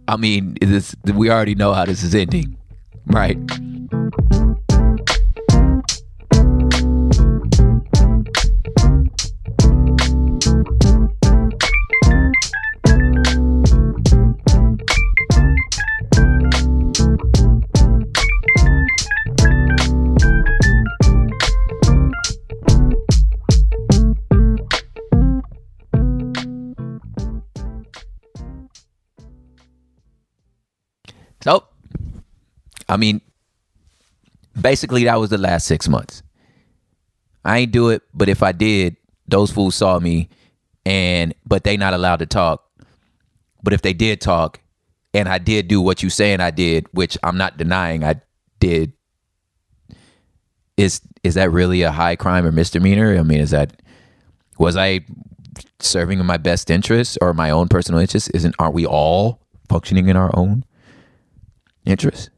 I 0.08 0.16
mean, 0.16 0.56
this 0.60 0.94
we 1.04 1.30
already 1.30 1.54
know 1.54 1.72
how 1.72 1.84
this 1.84 2.02
is 2.02 2.14
ending, 2.14 2.56
right? 3.06 3.38
So, 31.42 31.64
I 32.88 32.96
mean, 32.96 33.20
basically, 34.60 35.04
that 35.04 35.18
was 35.18 35.30
the 35.30 35.38
last 35.38 35.66
six 35.66 35.88
months. 35.88 36.22
I 37.44 37.58
ain't 37.58 37.72
do 37.72 37.88
it, 37.90 38.02
but 38.14 38.28
if 38.28 38.42
I 38.42 38.52
did, 38.52 38.96
those 39.26 39.50
fools 39.50 39.74
saw 39.74 39.98
me, 39.98 40.28
and 40.86 41.34
but 41.44 41.64
they 41.64 41.76
not 41.76 41.94
allowed 41.94 42.20
to 42.20 42.26
talk. 42.26 42.64
But 43.62 43.72
if 43.72 43.82
they 43.82 43.92
did 43.92 44.20
talk, 44.20 44.60
and 45.14 45.28
I 45.28 45.38
did 45.38 45.68
do 45.68 45.80
what 45.80 46.02
you 46.02 46.10
saying 46.10 46.40
I 46.40 46.50
did, 46.50 46.86
which 46.92 47.18
I'm 47.22 47.36
not 47.36 47.56
denying 47.56 48.04
I 48.04 48.20
did, 48.60 48.92
is 50.76 51.00
is 51.24 51.34
that 51.34 51.50
really 51.50 51.82
a 51.82 51.90
high 51.90 52.14
crime 52.14 52.46
or 52.46 52.52
misdemeanor? 52.52 53.18
I 53.18 53.22
mean, 53.22 53.40
is 53.40 53.50
that 53.50 53.82
was 54.58 54.76
I 54.76 55.00
serving 55.80 56.20
in 56.20 56.26
my 56.26 56.36
best 56.36 56.70
interest 56.70 57.18
or 57.20 57.34
my 57.34 57.50
own 57.50 57.68
personal 57.68 58.00
interest? 58.00 58.30
Isn't 58.32 58.54
aren't 58.60 58.74
we 58.74 58.86
all 58.86 59.40
functioning 59.68 60.08
in 60.08 60.16
our 60.16 60.30
own 60.36 60.64
interest. 61.84 62.30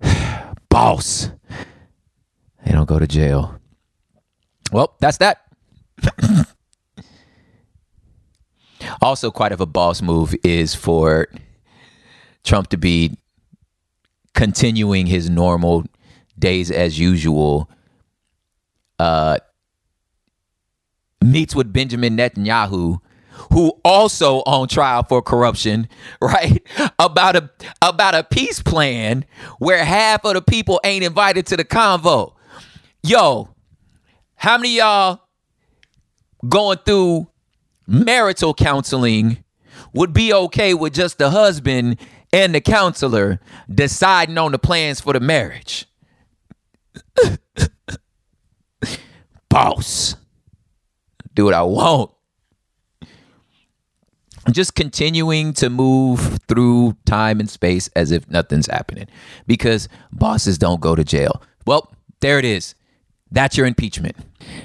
Boss. 0.68 1.30
They 2.64 2.72
don't 2.72 2.88
go 2.88 2.98
to 2.98 3.06
jail. 3.06 3.58
Well, 4.72 4.96
that's 5.00 5.18
that. 5.18 5.42
also, 9.02 9.30
quite 9.30 9.52
of 9.52 9.60
a 9.60 9.66
boss 9.66 10.00
move 10.00 10.34
is 10.42 10.74
for 10.74 11.28
Trump 12.44 12.68
to 12.68 12.76
be 12.76 13.16
continuing 14.34 15.06
his 15.06 15.28
normal 15.28 15.84
days 16.38 16.70
as 16.70 16.98
usual. 16.98 17.68
Uh, 18.98 19.38
meets 21.22 21.54
with 21.54 21.72
Benjamin 21.72 22.16
Netanyahu 22.16 23.00
who 23.50 23.72
also 23.84 24.38
on 24.42 24.68
trial 24.68 25.02
for 25.02 25.22
corruption, 25.22 25.88
right? 26.20 26.62
About 26.98 27.36
a 27.36 27.50
about 27.80 28.14
a 28.14 28.24
peace 28.24 28.62
plan 28.62 29.24
where 29.58 29.84
half 29.84 30.24
of 30.24 30.34
the 30.34 30.42
people 30.42 30.80
ain't 30.84 31.04
invited 31.04 31.46
to 31.46 31.56
the 31.56 31.64
convo. 31.64 32.34
Yo, 33.02 33.48
how 34.36 34.56
many 34.58 34.76
y'all 34.76 35.20
going 36.48 36.78
through 36.78 37.28
marital 37.86 38.54
counseling 38.54 39.42
would 39.92 40.12
be 40.12 40.32
okay 40.32 40.74
with 40.74 40.94
just 40.94 41.18
the 41.18 41.30
husband 41.30 41.98
and 42.32 42.54
the 42.54 42.60
counselor 42.60 43.40
deciding 43.72 44.38
on 44.38 44.52
the 44.52 44.58
plans 44.58 45.00
for 45.00 45.12
the 45.12 45.20
marriage? 45.20 45.86
Boss. 49.48 50.16
Do 51.34 51.46
what 51.46 51.54
I 51.54 51.62
want 51.62 52.10
just 54.50 54.74
continuing 54.74 55.52
to 55.54 55.70
move 55.70 56.38
through 56.48 56.96
time 57.04 57.38
and 57.38 57.48
space 57.48 57.88
as 57.94 58.10
if 58.10 58.28
nothing's 58.28 58.66
happening 58.66 59.06
because 59.46 59.88
bosses 60.10 60.58
don't 60.58 60.80
go 60.80 60.94
to 60.94 61.04
jail. 61.04 61.42
Well, 61.66 61.92
there 62.20 62.38
it 62.38 62.44
is. 62.44 62.74
That's 63.30 63.56
your 63.56 63.66
impeachment. 63.66 64.16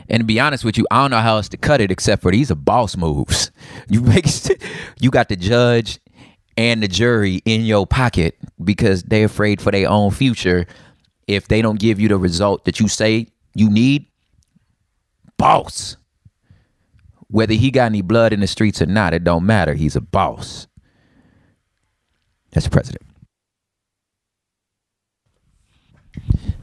And 0.09 0.21
to 0.21 0.25
be 0.25 0.39
honest 0.39 0.65
with 0.65 0.77
you, 0.77 0.85
I 0.91 1.01
don't 1.01 1.11
know 1.11 1.21
how 1.21 1.37
else 1.37 1.49
to 1.49 1.57
cut 1.57 1.79
it 1.79 1.91
except 1.91 2.21
for 2.21 2.31
these 2.31 2.51
are 2.51 2.55
boss 2.55 2.97
moves. 2.97 3.51
You 3.89 4.01
make 4.01 4.25
you 4.99 5.11
got 5.11 5.29
the 5.29 5.35
judge 5.35 5.99
and 6.57 6.81
the 6.81 6.87
jury 6.87 7.41
in 7.45 7.63
your 7.63 7.85
pocket 7.85 8.37
because 8.63 9.03
they're 9.03 9.25
afraid 9.25 9.61
for 9.61 9.71
their 9.71 9.89
own 9.89 10.11
future. 10.11 10.65
If 11.27 11.47
they 11.47 11.61
don't 11.61 11.79
give 11.79 11.99
you 11.99 12.07
the 12.07 12.17
result 12.17 12.65
that 12.65 12.79
you 12.79 12.87
say 12.87 13.27
you 13.53 13.69
need, 13.69 14.07
boss. 15.37 15.95
Whether 17.29 17.53
he 17.55 17.71
got 17.71 17.85
any 17.85 18.01
blood 18.01 18.33
in 18.33 18.39
the 18.39 18.47
streets 18.47 18.81
or 18.81 18.85
not, 18.85 19.13
it 19.13 19.23
don't 19.23 19.45
matter. 19.45 19.73
He's 19.73 19.95
a 19.95 20.01
boss. 20.01 20.67
That's 22.51 22.67
president. 22.67 23.03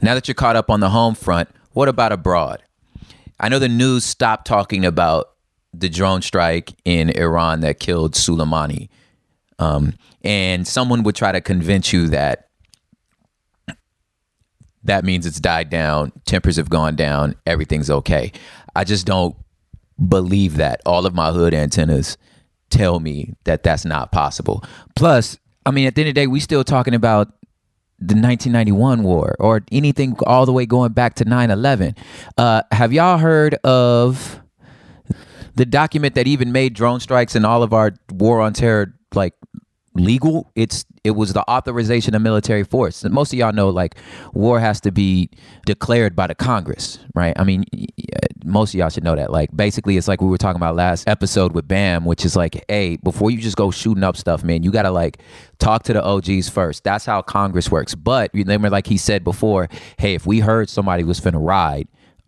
Now 0.01 0.13
that 0.15 0.27
you're 0.27 0.35
caught 0.35 0.55
up 0.55 0.69
on 0.69 0.79
the 0.79 0.89
home 0.89 1.15
front, 1.15 1.49
what 1.73 1.87
about 1.87 2.11
abroad? 2.11 2.63
I 3.39 3.49
know 3.49 3.59
the 3.59 3.69
news 3.69 4.05
stopped 4.05 4.47
talking 4.47 4.85
about 4.85 5.29
the 5.73 5.89
drone 5.89 6.21
strike 6.21 6.73
in 6.85 7.09
Iran 7.09 7.61
that 7.61 7.79
killed 7.79 8.13
Soleimani. 8.13 8.89
Um, 9.59 9.93
and 10.23 10.67
someone 10.67 11.03
would 11.03 11.15
try 11.15 11.31
to 11.31 11.41
convince 11.41 11.93
you 11.93 12.07
that 12.07 12.49
that 14.83 15.03
means 15.03 15.25
it's 15.25 15.39
died 15.39 15.69
down, 15.69 16.11
tempers 16.25 16.57
have 16.57 16.69
gone 16.69 16.95
down, 16.95 17.35
everything's 17.45 17.89
okay. 17.89 18.31
I 18.75 18.83
just 18.83 19.05
don't 19.05 19.35
believe 20.07 20.57
that. 20.57 20.81
All 20.85 21.05
of 21.05 21.13
my 21.13 21.31
hood 21.31 21.53
antennas 21.53 22.17
tell 22.69 22.99
me 22.99 23.33
that 23.43 23.63
that's 23.63 23.85
not 23.85 24.11
possible. 24.11 24.63
Plus, 24.95 25.37
I 25.65 25.71
mean, 25.71 25.87
at 25.87 25.95
the 25.95 26.01
end 26.01 26.09
of 26.09 26.15
the 26.15 26.21
day, 26.21 26.27
we 26.27 26.39
still 26.39 26.63
talking 26.63 26.93
about 26.93 27.27
the 27.99 28.15
1991 28.15 29.03
war 29.03 29.35
or 29.39 29.63
anything 29.71 30.17
all 30.25 30.45
the 30.45 30.51
way 30.51 30.65
going 30.65 30.91
back 30.91 31.15
to 31.15 31.23
9-11 31.23 31.97
uh, 32.37 32.61
have 32.73 32.91
y'all 32.91 33.17
heard 33.17 33.53
of 33.63 34.41
the 35.55 35.65
document 35.65 36.13
that 36.15 36.27
even 36.27 36.51
made 36.51 36.73
drone 36.73 36.99
strikes 36.99 37.35
and 37.35 37.45
all 37.45 37.63
of 37.63 37.71
our 37.71 37.93
war 38.11 38.41
on 38.41 38.51
terror 38.51 38.93
like 39.13 39.33
legal. 39.95 40.51
It's 40.55 40.85
it 41.03 41.11
was 41.11 41.33
the 41.33 41.49
authorization 41.49 42.13
of 42.15 42.21
military 42.21 42.63
force. 42.63 43.03
And 43.03 43.13
most 43.13 43.31
of 43.33 43.39
y'all 43.39 43.53
know 43.53 43.69
like 43.69 43.95
war 44.33 44.59
has 44.59 44.81
to 44.81 44.91
be 44.91 45.29
declared 45.65 46.15
by 46.15 46.27
the 46.27 46.35
Congress, 46.35 46.99
right? 47.15 47.33
I 47.37 47.43
mean, 47.43 47.65
uh, 47.73 48.27
most 48.43 48.73
of 48.73 48.79
y'all 48.79 48.89
should 48.89 49.03
know 49.03 49.15
that. 49.15 49.31
Like 49.31 49.55
basically, 49.55 49.97
it's 49.97 50.07
like 50.07 50.21
we 50.21 50.27
were 50.27 50.37
talking 50.37 50.57
about 50.57 50.75
last 50.75 51.07
episode 51.07 51.53
with 51.53 51.67
Bam, 51.67 52.05
which 52.05 52.25
is 52.25 52.35
like, 52.35 52.63
hey, 52.67 52.97
before 52.97 53.31
you 53.31 53.37
just 53.37 53.57
go 53.57 53.71
shooting 53.71 54.03
up 54.03 54.17
stuff, 54.17 54.43
man, 54.43 54.63
you 54.63 54.71
gotta 54.71 54.91
like 54.91 55.19
talk 55.59 55.83
to 55.83 55.93
the 55.93 56.03
OGs 56.03 56.49
first. 56.49 56.83
That's 56.83 57.05
how 57.05 57.21
Congress 57.21 57.71
works. 57.71 57.95
But 57.95 58.31
remember, 58.33 58.69
like 58.69 58.87
he 58.87 58.97
said 58.97 59.23
before, 59.23 59.69
hey, 59.97 60.13
if 60.13 60.25
we 60.25 60.39
heard 60.41 60.69
somebody 60.69 61.03
was 61.03 61.19
finna 61.19 61.43
ride. 61.45 61.87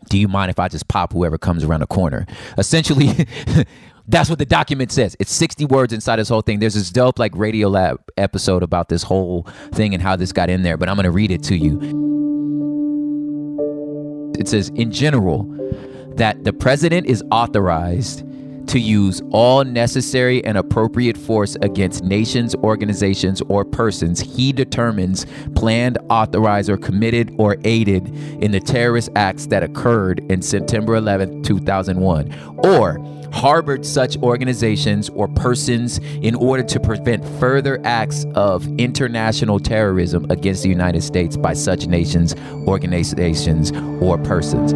Do 0.10 0.18
you 0.18 0.30
mind 0.30 0.50
if 0.50 0.58
I 0.58 0.70
just 0.70 0.88
pop 0.88 1.12
whoever 1.12 1.38
comes 1.38 1.66
around 1.66 1.82
the 1.82 1.88
corner? 1.88 2.28
Essentially, 2.58 3.28
That's 4.10 4.30
what 4.30 4.40
the 4.40 4.46
document 4.46 4.92
says. 4.92 5.18
It's 5.20 5.32
60 5.32 5.66
words 5.66 5.92
inside 5.92 6.16
this 6.16 6.30
whole 6.30 6.42
thing. 6.42 6.60
There's 6.60 6.76
this 6.76 6.90
dope 6.92 7.20
like 7.20 7.34
Radiolab 7.34 7.98
episode 8.16 8.64
about 8.64 8.88
this 8.88 9.04
whole 9.04 9.44
thing 9.74 9.94
and 9.94 10.02
how 10.02 10.16
this 10.16 10.32
got 10.32 10.50
in 10.50 10.64
there, 10.64 10.78
but 10.78 10.88
I'm 10.88 10.96
going 10.96 11.04
to 11.04 11.12
read 11.12 11.30
it 11.30 11.44
to 11.44 11.58
you. 11.58 11.78
It 14.40 14.48
says, 14.48 14.70
in 14.70 14.94
general, 14.94 15.44
that 16.16 16.46
the 16.46 16.54
president 16.54 17.08
is 17.08 17.22
authorized 17.32 18.24
to 18.68 18.80
use 18.80 19.22
all 19.32 19.64
necessary 19.64 20.44
and 20.46 20.58
appropriate 20.58 21.18
force 21.18 21.56
against 21.62 22.04
nations, 22.04 22.56
organizations, 22.56 23.42
or 23.44 23.66
persons 23.66 24.20
he 24.20 24.52
determines 24.52 25.26
planned, 25.56 25.98
authorized, 26.10 26.70
or 26.70 26.78
committed 26.78 27.34
or 27.38 27.58
aided 27.64 28.08
in 28.44 28.52
the 28.52 28.60
terrorist 28.60 29.10
acts 29.16 29.48
that 29.48 29.64
occurred 29.64 30.20
in 30.32 30.42
September 30.42 30.96
11, 30.96 31.44
2001, 31.44 32.34
or 32.64 33.00
harbored 33.32 33.86
such 33.86 34.18
organizations 34.18 35.10
or 35.10 35.28
persons 35.28 36.00
in 36.22 36.36
order 36.36 36.64
to 36.64 36.80
prevent 36.80 37.24
further 37.40 37.80
acts 37.84 38.26
of 38.36 38.68
international 38.80 39.60
terrorism 39.60 40.26
against 40.30 40.64
the 40.64 40.70
United 40.70 41.02
States 41.02 41.38
by 41.38 41.54
such 41.54 41.88
nations, 41.88 42.36
organizations, 42.66 43.72
or 44.02 44.18
persons 44.18 44.74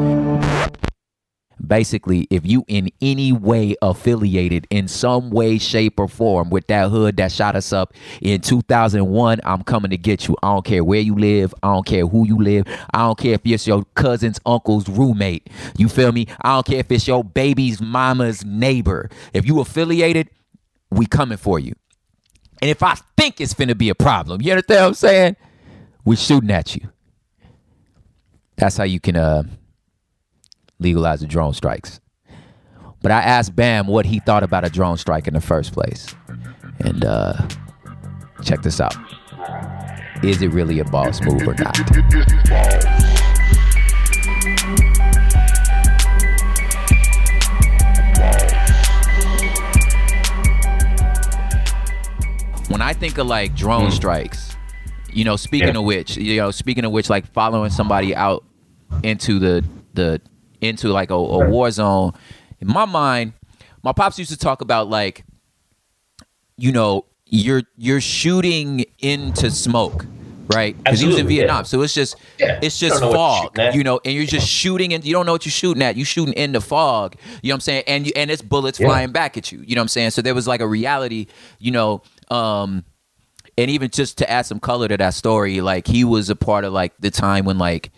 basically 1.65 2.27
if 2.29 2.45
you 2.45 2.65
in 2.67 2.89
any 3.01 3.31
way 3.31 3.75
affiliated 3.81 4.67
in 4.69 4.87
some 4.87 5.29
way 5.29 5.57
shape 5.57 5.99
or 5.99 6.07
form 6.07 6.49
with 6.49 6.67
that 6.67 6.89
hood 6.89 7.17
that 7.17 7.31
shot 7.31 7.55
us 7.55 7.71
up 7.71 7.93
in 8.21 8.41
2001 8.41 9.39
i'm 9.43 9.63
coming 9.63 9.91
to 9.91 9.97
get 9.97 10.27
you. 10.27 10.35
I 10.43 10.53
don't 10.53 10.65
care 10.65 10.83
where 10.83 10.99
you 10.99 11.15
live. 11.15 11.53
I 11.63 11.73
don't 11.73 11.85
care 11.85 12.05
who 12.05 12.27
you 12.27 12.37
live. 12.37 12.65
I 12.93 12.99
don't 12.99 13.17
care 13.17 13.33
if 13.35 13.41
it's 13.45 13.67
your 13.67 13.85
cousin's 13.95 14.39
uncle's 14.45 14.89
roommate. 14.89 15.49
You 15.77 15.87
feel 15.87 16.11
me? 16.11 16.27
I 16.41 16.55
don't 16.55 16.65
care 16.65 16.79
if 16.79 16.91
it's 16.91 17.07
your 17.07 17.23
baby's 17.23 17.81
mama's 17.81 18.43
neighbor. 18.43 19.09
If 19.33 19.45
you 19.45 19.59
affiliated 19.59 20.29
we 20.89 21.05
coming 21.05 21.37
for 21.37 21.59
you. 21.59 21.73
And 22.61 22.69
if 22.69 22.83
i 22.83 22.95
think 23.17 23.39
it's 23.39 23.53
gonna 23.53 23.75
be 23.75 23.89
a 23.89 23.95
problem 23.95 24.41
you 24.41 24.51
understand 24.51 24.81
what 24.81 24.87
i'm 24.87 24.93
saying? 24.93 25.35
We 26.03 26.15
shooting 26.15 26.51
at 26.51 26.75
you. 26.75 26.89
That's 28.57 28.77
how 28.77 28.83
you 28.83 28.99
can 28.99 29.15
uh 29.15 29.43
legalize 30.81 31.21
the 31.21 31.27
drone 31.27 31.53
strikes. 31.53 32.01
But 33.01 33.11
I 33.11 33.21
asked 33.21 33.55
Bam 33.55 33.87
what 33.87 34.05
he 34.05 34.19
thought 34.19 34.43
about 34.43 34.65
a 34.65 34.69
drone 34.69 34.97
strike 34.97 35.27
in 35.27 35.33
the 35.33 35.41
first 35.41 35.73
place. 35.73 36.13
And 36.79 37.05
uh, 37.05 37.33
check 38.43 38.61
this 38.61 38.79
out. 38.79 38.95
Is 40.23 40.41
it 40.41 40.49
really 40.49 40.79
a 40.79 40.85
boss 40.85 41.21
move 41.21 41.47
or 41.47 41.55
not? 41.55 41.77
When 52.69 52.81
I 52.81 52.93
think 52.93 53.17
of 53.17 53.27
like 53.27 53.55
drone 53.55 53.89
mm. 53.89 53.91
strikes, 53.91 54.55
you 55.11 55.25
know, 55.25 55.35
speaking 55.35 55.69
yeah. 55.69 55.79
of 55.79 55.85
which, 55.85 56.17
you 56.17 56.37
know, 56.37 56.51
speaking 56.51 56.85
of 56.85 56.91
which, 56.91 57.09
like 57.09 57.25
following 57.25 57.71
somebody 57.71 58.15
out 58.15 58.45
into 59.03 59.39
the 59.39 59.65
the 59.93 60.21
into 60.61 60.89
like 60.89 61.09
a, 61.09 61.15
a 61.15 61.49
war 61.49 61.69
zone, 61.71 62.13
in 62.59 62.67
my 62.67 62.85
mind, 62.85 63.33
my 63.83 63.91
pops 63.91 64.19
used 64.19 64.31
to 64.31 64.37
talk 64.37 64.61
about 64.61 64.89
like, 64.89 65.25
you 66.57 66.71
know, 66.71 67.05
you're 67.25 67.63
you're 67.77 68.01
shooting 68.01 68.85
into 68.99 69.49
smoke, 69.49 70.05
right? 70.53 70.77
Because 70.77 70.99
he 70.99 71.07
was 71.07 71.17
in 71.17 71.27
Vietnam, 71.27 71.59
yeah. 71.59 71.63
so 71.63 71.81
it's 71.81 71.93
just 71.93 72.15
yeah. 72.37 72.59
it's 72.61 72.77
just 72.77 73.01
fog, 73.01 73.57
you 73.73 73.83
know, 73.83 73.99
and 74.05 74.13
you're 74.13 74.25
just 74.25 74.47
shooting 74.47 74.93
and 74.93 75.03
you 75.03 75.13
don't 75.13 75.25
know 75.25 75.31
what 75.31 75.45
you're 75.45 75.51
shooting 75.51 75.81
at. 75.81 75.95
You're 75.95 76.05
shooting 76.05 76.33
in 76.33 76.51
the 76.51 76.61
fog, 76.61 77.15
you 77.41 77.49
know 77.49 77.53
what 77.53 77.55
I'm 77.55 77.61
saying? 77.61 77.83
And 77.87 78.05
you, 78.05 78.13
and 78.15 78.29
it's 78.29 78.41
bullets 78.41 78.79
yeah. 78.79 78.87
flying 78.87 79.11
back 79.11 79.37
at 79.37 79.51
you, 79.51 79.59
you 79.65 79.75
know 79.75 79.81
what 79.81 79.85
I'm 79.85 79.89
saying? 79.89 80.11
So 80.11 80.21
there 80.21 80.35
was 80.35 80.47
like 80.47 80.61
a 80.61 80.67
reality, 80.67 81.27
you 81.57 81.71
know, 81.71 82.03
um, 82.29 82.83
and 83.57 83.71
even 83.71 83.89
just 83.89 84.17
to 84.19 84.29
add 84.29 84.45
some 84.45 84.59
color 84.59 84.87
to 84.87 84.97
that 84.97 85.13
story, 85.13 85.61
like 85.61 85.87
he 85.87 86.03
was 86.03 86.29
a 86.29 86.35
part 86.35 86.65
of 86.65 86.73
like 86.73 86.93
the 86.99 87.11
time 87.11 87.45
when 87.45 87.57
like 87.57 87.91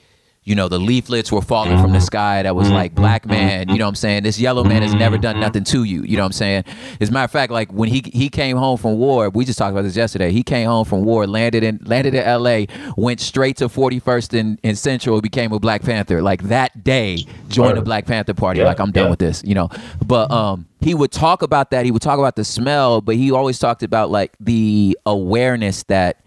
you 0.45 0.55
know, 0.55 0.67
the 0.67 0.79
leaflets 0.79 1.31
were 1.31 1.41
falling 1.41 1.79
from 1.79 1.91
the 1.91 1.99
mm-hmm. 1.99 2.05
sky 2.05 2.43
that 2.43 2.53
was 2.55 2.69
like, 2.69 2.91
mm-hmm. 2.91 3.01
black 3.01 3.25
man, 3.25 3.69
you 3.69 3.77
know 3.77 3.85
what 3.85 3.89
I'm 3.89 3.95
saying? 3.95 4.23
This 4.23 4.39
yellow 4.39 4.63
man 4.63 4.81
has 4.81 4.93
never 4.93 5.17
done 5.17 5.39
nothing 5.39 5.63
to 5.65 5.83
you, 5.85 6.03
you 6.03 6.17
know 6.17 6.23
what 6.23 6.27
I'm 6.27 6.31
saying? 6.33 6.65
As 6.99 7.09
a 7.09 7.11
matter 7.13 7.25
of 7.25 7.31
fact, 7.31 7.51
like 7.51 7.71
when 7.71 7.87
he 7.87 8.03
he 8.13 8.29
came 8.29 8.57
home 8.57 8.77
from 8.77 8.97
war, 8.97 9.29
we 9.29 9.45
just 9.45 9.57
talked 9.57 9.71
about 9.71 9.83
this 9.83 9.95
yesterday. 9.95 10.31
He 10.31 10.43
came 10.43 10.67
home 10.67 10.83
from 10.83 11.05
war, 11.05 11.25
landed 11.27 11.63
in 11.63 11.79
landed 11.83 12.13
in 12.13 12.25
LA, 12.25 12.65
went 12.97 13.21
straight 13.21 13.57
to 13.57 13.69
41st 13.69 14.33
in, 14.33 14.59
in 14.63 14.75
Central, 14.75 15.21
became 15.21 15.53
a 15.53 15.59
Black 15.59 15.81
Panther. 15.81 16.21
Like 16.21 16.43
that 16.43 16.83
day, 16.83 17.25
joined 17.47 17.77
the 17.77 17.81
Black 17.81 18.05
Panther 18.05 18.33
Party. 18.33 18.59
Yeah, 18.59 18.65
like 18.65 18.79
I'm 18.79 18.91
done 18.91 19.05
yeah. 19.05 19.09
with 19.11 19.19
this, 19.19 19.43
you 19.45 19.55
know. 19.55 19.69
But 20.05 20.29
um 20.29 20.67
he 20.81 20.93
would 20.93 21.13
talk 21.13 21.41
about 21.41 21.71
that. 21.71 21.85
He 21.85 21.91
would 21.91 22.01
talk 22.01 22.19
about 22.19 22.35
the 22.35 22.43
smell, 22.43 22.99
but 22.99 23.15
he 23.15 23.31
always 23.31 23.59
talked 23.59 23.83
about 23.83 24.11
like 24.11 24.33
the 24.41 24.97
awareness 25.05 25.83
that 25.83 26.21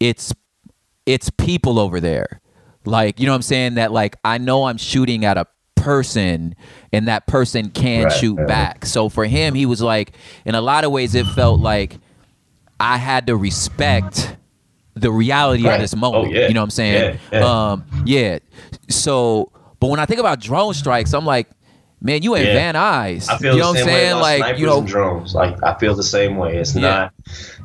it's 0.00 0.32
it's 1.04 1.28
people 1.28 1.78
over 1.78 2.00
there 2.00 2.40
like, 2.84 3.20
you 3.20 3.26
know 3.26 3.32
what 3.32 3.36
I'm 3.36 3.42
saying? 3.42 3.74
That 3.74 3.92
like 3.92 4.16
I 4.24 4.38
know 4.38 4.64
I'm 4.64 4.76
shooting 4.76 5.24
at 5.24 5.36
a 5.36 5.46
person 5.84 6.56
and 6.92 7.08
that 7.08 7.26
person 7.26 7.70
can 7.70 8.04
right, 8.04 8.12
shoot 8.12 8.36
right. 8.36 8.48
back. 8.48 8.86
So 8.86 9.08
for 9.08 9.26
him, 9.26 9.54
he 9.54 9.66
was 9.66 9.82
like, 9.82 10.12
in 10.44 10.54
a 10.54 10.60
lot 10.60 10.84
of 10.84 10.90
ways, 10.90 11.14
it 11.14 11.26
felt 11.26 11.60
like 11.60 11.98
I 12.80 12.96
had 12.96 13.26
to 13.28 13.36
respect 13.36 14.36
the 14.94 15.10
reality 15.10 15.64
right. 15.64 15.74
of 15.74 15.80
this 15.80 15.94
moment. 15.94 16.28
Oh, 16.28 16.30
yeah. 16.30 16.48
You 16.48 16.54
know 16.54 16.60
what 16.60 16.64
I'm 16.64 16.70
saying? 16.70 17.18
Yeah, 17.32 17.38
yeah. 17.38 17.70
Um, 17.72 17.84
yeah. 18.04 18.38
So, 18.88 19.52
but 19.78 19.88
when 19.88 20.00
I 20.00 20.06
think 20.06 20.20
about 20.20 20.40
drone 20.40 20.72
strikes, 20.74 21.12
I'm 21.12 21.26
like, 21.26 21.48
man, 22.00 22.22
you 22.22 22.34
ain't 22.36 22.46
Van 22.46 22.74
Nuys. 22.74 23.28
I 23.28 23.38
feel 23.38 23.54
you 23.54 23.60
know 23.60 23.70
what 23.70 23.78
I'm 23.78 23.84
saying? 23.84 24.16
like, 24.16 24.58
you 24.58 24.66
know, 24.66 24.82
drones. 24.82 25.34
Like, 25.34 25.62
I 25.62 25.74
feel 25.78 25.94
the 25.94 26.02
same 26.02 26.36
way. 26.36 26.56
It's 26.56 26.74
not, 26.74 27.12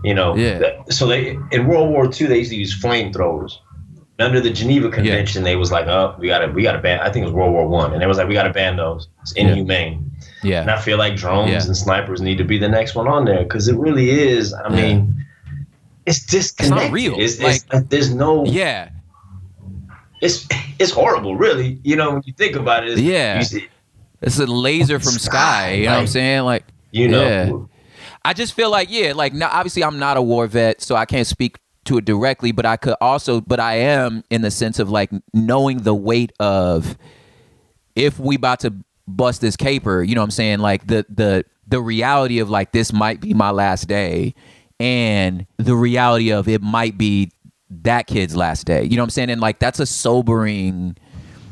you 0.03 0.13
know. 0.13 0.35
Yeah. 0.35 0.83
So 0.89 1.07
they 1.07 1.37
in 1.51 1.67
World 1.67 1.89
War 1.89 2.05
II, 2.05 2.27
they 2.27 2.39
used 2.39 2.51
to 2.51 2.57
use 2.57 2.81
flamethrowers 2.81 3.57
under 4.19 4.41
the 4.41 4.49
Geneva 4.49 4.89
Convention, 4.89 5.41
yeah. 5.41 5.51
they 5.51 5.55
was 5.55 5.71
like, 5.71 5.87
"Oh, 5.87 6.15
we 6.19 6.27
got 6.27 6.39
to, 6.39 6.47
we 6.47 6.63
got 6.63 6.73
to 6.73 6.79
ban." 6.79 6.99
I 6.99 7.11
think 7.11 7.23
it 7.23 7.25
was 7.27 7.33
World 7.33 7.53
War 7.53 7.67
One, 7.67 7.93
and 7.93 8.01
they 8.01 8.07
was 8.07 8.17
like, 8.17 8.27
"We 8.27 8.33
got 8.33 8.43
to 8.43 8.53
ban 8.53 8.75
those. 8.75 9.07
It's 9.21 9.31
inhumane." 9.33 10.11
Yeah. 10.43 10.61
And 10.61 10.71
I 10.71 10.79
feel 10.79 10.97
like 10.97 11.15
drones 11.15 11.51
yeah. 11.51 11.63
and 11.63 11.75
snipers 11.75 12.21
need 12.21 12.37
to 12.37 12.43
be 12.43 12.57
the 12.57 12.69
next 12.69 12.95
one 12.95 13.07
on 13.07 13.25
there 13.25 13.43
because 13.43 13.67
it 13.67 13.77
really 13.77 14.09
is. 14.09 14.53
I 14.53 14.69
mean, 14.69 15.25
it's 16.05 16.25
disconnected. 16.25 16.77
It's 16.77 16.85
not 16.85 16.93
real. 16.93 17.19
It's, 17.19 17.39
like, 17.41 17.61
it's, 17.71 17.87
there's 17.89 18.13
no. 18.13 18.45
Yeah. 18.45 18.89
it's 20.21 20.47
it's 20.79 20.91
horrible, 20.91 21.35
really. 21.35 21.79
You 21.83 21.95
know, 21.95 22.11
when 22.11 22.23
you 22.25 22.33
think 22.33 22.55
about 22.55 22.85
it. 22.85 22.91
It's, 22.91 23.01
Yeah. 23.01 23.37
you 23.39 23.43
see- 23.43 23.67
It's 24.21 24.39
a 24.39 24.45
laser 24.45 24.99
from 24.99 25.13
Sky, 25.13 25.19
sky. 25.19 25.71
You 25.73 25.85
know 25.85 25.93
what 25.93 25.99
I'm 25.99 26.07
saying? 26.07 26.43
Like, 26.43 26.63
you 26.91 27.07
know, 27.07 27.23
Yeah. 27.23 27.51
I 28.23 28.33
just 28.33 28.53
feel 28.53 28.69
like 28.69 28.89
yeah, 28.91 29.13
like 29.13 29.33
now 29.33 29.49
obviously 29.51 29.83
I'm 29.83 29.97
not 29.97 30.17
a 30.17 30.21
war 30.21 30.45
vet, 30.47 30.81
so 30.81 30.95
I 30.95 31.05
can't 31.05 31.27
speak 31.27 31.57
to 31.89 31.97
it 31.97 32.05
directly, 32.05 32.51
but 32.51 32.65
I 32.65 32.77
could 32.77 32.95
also 33.01 33.41
but 33.41 33.59
I 33.59 33.75
am 33.75 34.23
in 34.29 34.41
the 34.41 34.51
sense 34.51 34.79
of 34.79 34.89
like 34.89 35.11
knowing 35.33 35.79
the 35.79 35.93
weight 35.93 36.31
of 36.39 36.97
if 37.95 38.19
we 38.19 38.35
about 38.35 38.61
to 38.61 38.73
bust 39.07 39.41
this 39.41 39.55
caper, 39.55 40.01
you 40.03 40.15
know 40.15 40.21
what 40.21 40.25
I'm 40.25 40.31
saying? 40.31 40.59
Like 40.59 40.87
the 40.87 41.05
the 41.09 41.45
the 41.67 41.81
reality 41.81 42.39
of 42.39 42.49
like 42.49 42.71
this 42.71 42.91
might 42.93 43.19
be 43.21 43.33
my 43.33 43.51
last 43.51 43.87
day 43.87 44.33
and 44.79 45.45
the 45.57 45.75
reality 45.75 46.31
of 46.31 46.47
it 46.47 46.61
might 46.61 46.97
be 46.97 47.31
that 47.69 48.07
kid's 48.07 48.35
last 48.35 48.65
day. 48.65 48.83
You 48.83 48.95
know 48.95 49.03
what 49.03 49.07
I'm 49.07 49.09
saying? 49.11 49.29
And 49.29 49.41
like 49.41 49.59
that's 49.59 49.79
a 49.79 49.85
sobering 49.85 50.95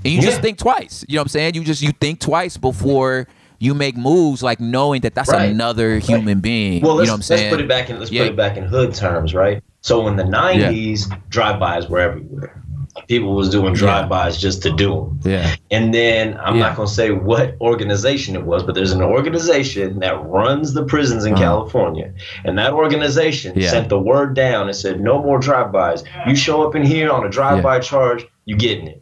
and 0.06 0.13
you 0.13 0.21
just 0.21 0.41
think 0.41 0.58
twice. 0.58 1.04
You 1.08 1.15
know 1.15 1.21
what 1.21 1.26
I'm 1.26 1.30
saying? 1.30 1.56
You 1.56 1.63
just 1.63 1.82
you 1.82 1.91
think 1.91 2.19
twice 2.19 2.58
before 2.58 3.28
you 3.60 3.73
make 3.73 3.97
moves, 3.97 4.43
like 4.43 4.60
knowing 4.60 5.02
that 5.02 5.15
that's 5.15 5.30
Right. 5.32 5.50
another 5.52 5.97
human 6.00 6.39
being. 6.39 6.84
Well, 6.84 7.00
you 7.00 7.08
know 7.08 7.13
what 7.13 7.15
I'm 7.15 7.21
saying? 7.23 7.41
let's 7.52 7.56
put 7.56 7.60
it 7.63 7.67
back 7.67 7.89
in 7.89 8.00
let's 8.00 8.12
Yeah. 8.12 8.23
put 8.23 8.34
it 8.34 8.36
back 8.38 8.56
in 8.58 8.63
hood 8.63 8.93
terms, 8.93 9.34
right? 9.34 9.63
So 9.88 10.06
in 10.10 10.17
the 10.17 10.23
'90s, 10.23 11.08
drive-bys 11.30 11.88
were 11.88 12.00
everywhere. 12.00 12.62
People 13.08 13.36
was 13.36 13.50
doing 13.50 13.73
drive-bys 13.73 14.38
just 14.38 14.62
to 14.63 14.71
do 14.71 14.89
them. 15.23 15.32
Yeah. 15.32 15.56
And 15.71 15.93
then 15.93 16.38
I'm 16.43 16.56
Yeah. 16.56 16.63
not 16.63 16.76
going 16.76 16.89
to 16.89 16.93
say 16.93 17.12
what 17.12 17.56
organization 17.62 18.36
it 18.36 18.43
was, 18.43 18.63
but 18.63 18.76
there's 18.76 18.91
an 18.91 19.02
organization 19.02 20.00
that 20.00 20.21
runs 20.26 20.73
the 20.73 20.84
prisons 20.84 21.23
in 21.23 21.34
Uh-huh. 21.36 21.41
California. 21.43 22.12
And 22.43 22.58
that 22.58 22.73
organization 22.73 23.54
Yeah. 23.56 23.69
sent 23.69 23.88
the 23.88 24.00
word 24.00 24.34
down 24.36 24.67
and 24.67 24.76
said, 24.76 25.00
no 25.00 25.21
more 25.23 25.39
drive-bys. 25.39 26.04
You 26.28 26.36
show 26.36 26.67
up 26.67 26.76
in 26.76 26.84
here 26.84 27.10
on 27.10 27.26
a 27.26 27.30
drive-by 27.30 27.80
charge, 27.80 28.28
you 28.43 28.58
getting 28.58 28.88
it. 28.88 29.02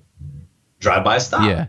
Drive-by 0.82 1.18
stop. 1.18 1.50
Yeah. 1.50 1.66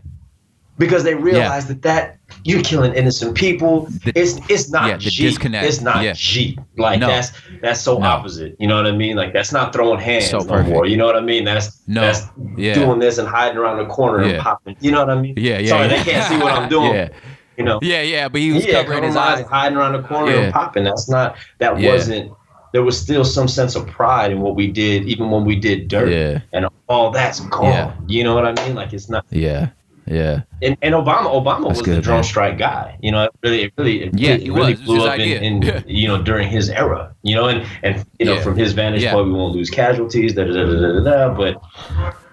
Because 0.77 1.03
they 1.03 1.15
realized 1.15 1.69
that 1.69 1.81
that 1.81 2.16
you're 2.47 2.61
killing 2.63 2.93
innocent 2.93 3.35
people. 3.35 3.81
The- 4.05 4.13
it's 4.15 4.39
it's 4.49 4.69
not 4.71 4.87
yeah, 4.87 4.93
the 4.97 5.09
Jeep. 5.09 5.29
disconnect. 5.31 5.67
It's 5.67 5.81
not 5.81 6.03
Yeah. 6.03 6.13
Jeep. 6.15 6.59
Like 6.77 6.99
No. 7.01 7.07
that's 7.07 7.31
that's 7.61 7.81
so 7.81 7.97
No. 7.97 8.05
opposite. 8.07 8.55
You 8.57 8.67
know 8.67 8.77
what 8.77 8.87
I 8.87 8.91
mean? 8.93 9.15
Like 9.17 9.33
that's 9.33 9.51
not 9.51 9.73
throwing 9.73 9.99
hands 9.99 10.29
So 10.29 10.37
no 10.39 10.45
perfect. 10.45 10.69
more. 10.69 10.85
You 10.85 10.95
know 10.97 11.05
what 11.05 11.17
I 11.17 11.21
mean? 11.21 11.43
That's 11.43 11.81
No. 11.87 12.01
that's 12.01 12.21
Yeah. 12.55 12.73
doing 12.73 12.99
this 12.99 13.17
and 13.17 13.27
hiding 13.27 13.57
around 13.57 13.77
the 13.79 13.85
corner 13.85 14.23
Yeah. 14.23 14.33
and 14.35 14.43
popping. 14.43 14.77
You 14.79 14.91
know 14.91 14.99
what 15.05 15.09
I 15.09 15.21
mean? 15.21 15.33
Yeah, 15.37 15.59
yeah. 15.59 15.67
Sorry, 15.69 15.87
they 15.89 15.97
can't 16.03 16.23
see 16.25 16.37
what 16.37 16.53
I'm 16.53 16.69
doing. 16.77 16.93
yeah. 16.93 17.09
You 17.57 17.63
know. 17.65 17.79
Yeah, 17.81 18.01
yeah, 18.03 18.29
but 18.29 18.39
he 18.39 18.51
was 18.53 18.65
yeah, 18.65 18.81
covering 18.81 19.03
his 19.03 19.15
eyes. 19.15 19.43
hiding 19.49 19.77
around 19.77 19.93
the 19.93 20.03
corner 20.07 20.31
and 20.31 20.53
popping. 20.53 20.83
That's 20.85 21.09
not. 21.09 21.35
That 21.59 21.77
wasn't. 21.77 22.31
There 22.73 22.83
was 22.83 22.99
still 22.99 23.23
some 23.25 23.47
sense 23.47 23.75
of 23.75 23.87
pride 23.87 24.31
in 24.31 24.41
what 24.41 24.55
we 24.55 24.67
did, 24.67 25.05
even 25.05 25.31
when 25.31 25.43
we 25.43 25.55
did 25.55 25.87
dirt. 25.87 26.09
Yeah. 26.11 26.39
And 26.53 26.67
all 26.87 27.09
that's 27.11 27.39
gone. 27.41 27.93
You 28.07 28.23
know 28.23 28.35
what 28.35 28.45
I 28.45 28.53
mean? 28.65 28.75
Like 28.75 28.93
it's 28.93 29.09
not. 29.09 29.25
Yeah. 29.31 29.69
Yeah. 30.07 30.41
And, 30.61 30.77
and 30.81 30.93
Obama, 30.95 31.25
Obama 31.27 31.67
That's 31.67 31.79
was 31.81 31.95
the 31.95 32.01
drone 32.01 32.17
man. 32.17 32.23
strike 32.23 32.57
guy. 32.57 32.97
You 33.01 33.11
know, 33.11 33.23
it 33.25 33.31
really, 33.43 33.61
it 33.63 33.73
really, 33.77 34.03
it 34.03 34.17
Yeah, 34.17 34.31
really, 34.31 34.43
he 34.43 34.49
really 34.49 34.59
was. 34.59 34.69
It 34.69 34.87
was 34.87 34.97
blew 34.99 35.05
up 35.05 35.13
idea. 35.19 35.39
in, 35.41 35.61
Yeah. 35.61 35.81
you 35.85 36.07
know 36.07 36.21
during 36.21 36.47
his 36.47 36.69
era. 36.69 37.13
You 37.23 37.35
know, 37.35 37.47
and 37.49 37.65
and 37.83 38.05
you 38.19 38.25
know 38.25 38.35
Yeah. 38.35 38.41
from 38.41 38.55
his 38.57 38.73
vantage 38.73 39.03
Yeah. 39.03 39.13
point, 39.13 39.27
we 39.27 39.33
won't 39.33 39.53
lose 39.53 39.69
casualties. 39.69 40.33
Da, 40.33 40.45
da, 40.45 40.53
da, 40.53 40.65
da, 40.65 40.99
da, 40.99 41.03
da, 41.03 41.33
but 41.33 41.61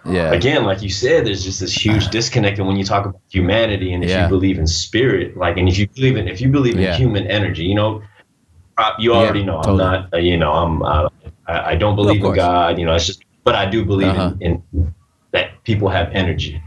Yeah. 0.07 0.33
again, 0.33 0.65
like 0.65 0.83
you 0.83 0.91
said, 0.91 1.27
there's 1.27 1.43
just 1.45 1.61
this 1.61 1.73
huge 1.85 2.09
disconnect. 2.09 2.59
And 2.59 2.69
when 2.69 2.77
you 2.77 2.85
talk 2.85 3.07
about 3.07 3.21
humanity, 3.31 3.93
and 3.93 4.05
if 4.05 4.11
you 4.11 4.29
believe 4.29 4.59
in 4.59 4.67
spirit, 4.67 5.37
like, 5.37 5.57
and 5.57 5.69
if 5.69 5.77
you 5.79 5.89
believe 5.89 6.17
in 6.17 6.29
if 6.29 6.41
you 6.41 6.49
believe 6.51 6.77
in 6.79 6.93
human 6.95 7.27
energy, 7.27 7.65
you 7.65 7.75
know, 7.75 8.03
uh, 8.79 8.91
you 8.99 9.13
already 9.15 9.43
know 9.43 9.57
totally. 9.63 9.85
I'm 9.85 9.91
not. 10.03 10.15
Uh, 10.15 10.19
you 10.19 10.37
know, 10.37 10.53
I'm. 10.53 10.83
Uh, 10.83 11.09
I, 11.47 11.73
I 11.73 11.75
don't 11.77 11.97
believe 11.97 12.25
in. 12.25 12.35
God. 12.35 12.79
You 12.79 12.87
know, 12.87 12.95
it's 12.95 13.07
just. 13.07 13.23
But 13.45 13.55
I 13.57 13.67
do 13.67 13.85
believe 13.85 14.09
Uh-huh. 14.09 14.33
in, 14.41 14.63
in 14.73 14.95
that 15.33 15.63
people 15.65 15.89
have 15.89 16.09
energy. 16.13 16.61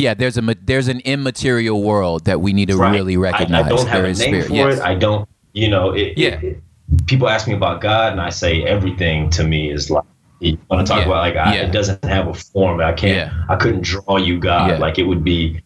Yeah, 0.00 0.14
there's 0.14 0.38
a 0.38 0.42
there's 0.64 0.88
an 0.88 1.00
immaterial 1.00 1.82
world 1.82 2.24
that 2.24 2.40
we 2.40 2.52
need 2.52 2.68
to 2.68 2.76
Right. 2.76 2.92
really 2.94 3.16
recognize. 3.16 3.66
I, 3.66 3.68
don't 3.68 3.86
have 3.86 4.02
There 4.02 4.04
a 4.04 4.06
name 4.06 4.14
spirit. 4.14 4.46
for 4.46 4.52
yes. 4.54 4.78
it. 4.78 4.82
I 4.82 4.94
don't, 4.94 5.28
you 5.52 5.68
know, 5.68 5.90
it, 5.90 6.16
Yeah. 6.16 6.28
it- 6.30 6.44
it- 6.44 6.62
people 7.06 7.28
ask 7.28 7.46
me 7.46 7.54
about 7.54 7.80
God, 7.80 8.12
and 8.12 8.20
I 8.20 8.30
say 8.30 8.64
everything 8.64 9.30
to 9.30 9.44
me 9.44 9.70
is 9.70 9.90
like. 9.90 10.04
You 10.42 10.56
want 10.70 10.86
to 10.86 10.90
talk 10.90 11.00
Yeah. 11.00 11.06
about 11.06 11.18
like 11.18 11.36
I, 11.36 11.54
Yeah. 11.56 11.66
it 11.66 11.70
doesn't 11.70 12.02
have 12.02 12.26
a 12.26 12.32
form. 12.32 12.80
I 12.80 12.92
can't. 12.94 13.14
Yeah. 13.14 13.44
I 13.50 13.56
couldn't 13.56 13.82
draw 13.84 14.16
you 14.16 14.38
God. 14.38 14.80
Like 14.80 14.98
it 14.98 15.02
would 15.02 15.22
be, 15.22 15.60